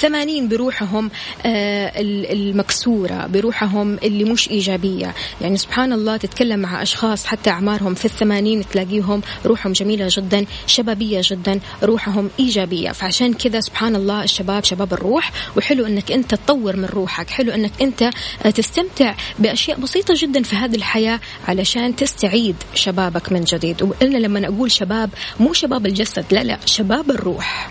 ثمانين 0.00 0.48
بروحهم 0.48 1.10
آه، 1.46 1.92
المكسورة 2.32 3.26
بروحهم 3.26 3.98
اللي 4.02 4.24
مش 4.24 4.50
إيجابية. 4.50 5.14
يعني 5.40 5.56
سبحان 5.56 5.92
الله 5.92 6.16
تتكلم 6.16 6.60
مع 6.60 6.82
أشخاص 6.82 7.26
حتى 7.26 7.50
أعمارهم 7.50 7.94
في 7.94 8.04
الثمانين 8.04 8.68
تلاقيهم 8.68 9.22
روحهم 9.46 9.72
جميلة 9.72 10.06
جدا 10.10 10.46
شبابية 10.66 11.20
جدا 11.24 11.60
روحهم 11.82 12.30
إيجابية. 12.40 12.92
فعشان 12.92 13.32
كذا 13.34 13.60
سبحان 13.60 13.96
الله 13.96 14.24
الشباب 14.24 14.64
شباب 14.64 14.92
الروح 14.92 15.32
وحلو 15.56 15.86
أنك 15.86 16.12
أنت 16.12 16.34
تطور 16.34 16.76
من 16.76 16.84
روحك 16.84 17.30
حلو 17.30 17.52
أنك 17.52 17.72
أنت 17.82 18.02
آه، 18.02 18.50
تستمتع 18.50 19.14
بأشياء 19.38 19.80
بسيطة 19.80 20.14
جدا 20.16 20.42
في 20.42 20.56
هذه 20.56 20.76
الحياة 20.76 21.20
علشان 21.48 21.96
تستعيد 21.96 22.56
شبابك 22.74 23.32
من 23.32 23.44
جديد. 23.44 23.82
وأنا 23.82 24.18
لما 24.18 24.48
أقول 24.48 24.72
شباب 24.72 25.10
مو 25.40 25.52
شباب 25.52 25.86
الجسد 25.86 26.24
لا 26.30 26.44
لا 26.44 26.58
شباب 26.66 27.10
الروح. 27.10 27.70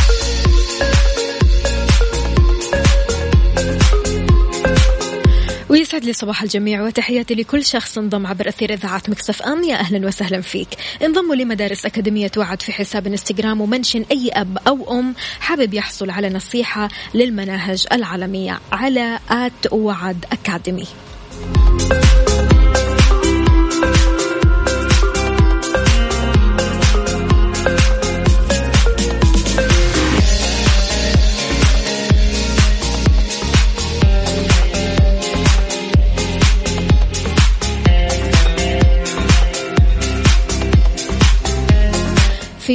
ويسعد 5.71 6.05
لي 6.05 6.13
صباح 6.13 6.43
الجميع 6.43 6.81
وتحياتي 6.83 7.35
لكل 7.35 7.65
شخص 7.65 7.97
انضم 7.97 8.27
عبر 8.27 8.47
أثير 8.47 8.73
إذاعة 8.73 9.01
Mix 9.07 9.41
FM. 9.41 9.63
يا 9.63 9.75
أهلا 9.75 10.07
وسهلا 10.07 10.41
فيك. 10.41 10.67
انضموا 11.03 11.35
لمدارس 11.35 11.85
أكاديمية 11.85 12.31
وعد 12.37 12.61
في 12.61 12.71
حساب 12.71 13.07
إنستغرام 13.07 13.61
و 13.61 13.66
mention 13.66 14.05
أي 14.11 14.29
أب 14.33 14.57
أو 14.67 14.99
أم. 14.99 15.15
حابب 15.39 15.73
يحصل 15.73 16.09
على 16.09 16.29
نصيحة 16.29 16.89
للمناهج 17.13 17.85
العالمية 17.91 18.59
على 18.71 19.19
at 19.29 19.71
وعد 19.73 20.25
Academy. 20.31 20.87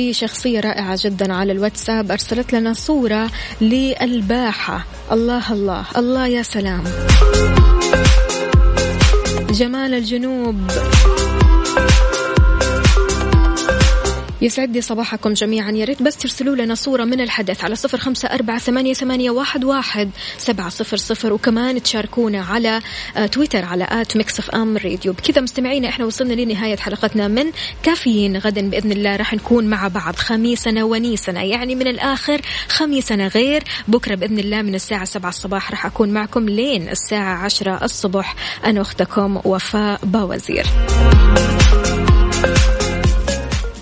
في 0.07 0.13
شخصية 0.13 0.61
رائعة 0.61 0.99
جدا 1.01 1.33
على 1.35 1.53
الواتساب. 1.53 2.11
أرسلت 2.11 2.53
لنا 2.53 2.73
صورة 2.73 3.31
للباحة. 3.61 4.87
الله 5.13 5.53
الله 5.53 5.85
الله 5.97 6.27
يا 6.27 6.43
سلام. 6.43 6.85
جمال 9.51 9.95
الجنوب. 9.95 10.71
يسعد 14.43 14.74
لي 14.74 14.80
صباحكم 14.80 15.32
جميعا. 15.32 15.70
يا 15.70 15.84
ريت 15.84 16.03
بس 16.03 16.16
ترسلوا 16.16 16.57
لنا 16.57 16.74
صورة 16.74 17.05
من 17.05 17.20
الحدث 17.20 17.64
على 17.64 17.76
صفر 17.76 17.99
خمسة 17.99 18.28
أربعة 18.28 18.59
ثمانية, 18.59 18.95
ثمانية 18.95 19.30
واحد, 19.30 19.64
واحد 19.64 20.11
سبعة 20.39 20.68
صفر 20.68 20.97
صفر. 20.97 21.32
وكمان 21.32 21.82
تشاركونا 21.82 22.45
على 22.45 22.80
آه، 23.16 23.26
تويتر 23.26 23.64
على 23.64 23.87
at 23.91 24.16
Mix 24.16 24.39
FM 24.39 24.77
Radio. 24.77 25.12
بكذا 25.12 25.41
مستمعينا 25.41 25.89
إحنا 25.89 26.05
وصلنا 26.05 26.32
لنهاية 26.34 26.76
حلقتنا 26.76 27.28
من 27.28 27.45
كافيين. 27.82 28.37
غدا 28.37 28.70
بإذن 28.70 28.93
الله 28.93 29.16
راح 29.16 29.34
نكون 29.34 29.66
مع 29.66 29.89
بعض 29.89 30.16
خميسنا 30.16 30.84
ونيسنا. 30.84 31.43
يعني 31.43 31.74
من 31.74 31.87
الآخر 31.87 32.41
خميسنا 32.68 33.28
غير. 33.28 33.64
بكرة 33.89 34.14
بإذن 34.14 34.39
الله 34.39 34.62
من 34.62 34.74
الساعة 34.74 35.05
سبعة 35.05 35.28
الصباح 35.28 35.70
راح 35.70 35.87
أكون 35.87 36.09
معكم 36.09 36.49
لين 36.49 36.89
الساعة 36.89 37.45
عشرة 37.45 37.84
الصبح. 37.84 38.34
أنا 38.64 38.80
أختكم 38.80 39.41
وفاء 39.45 40.01
باوزير. 40.05 40.66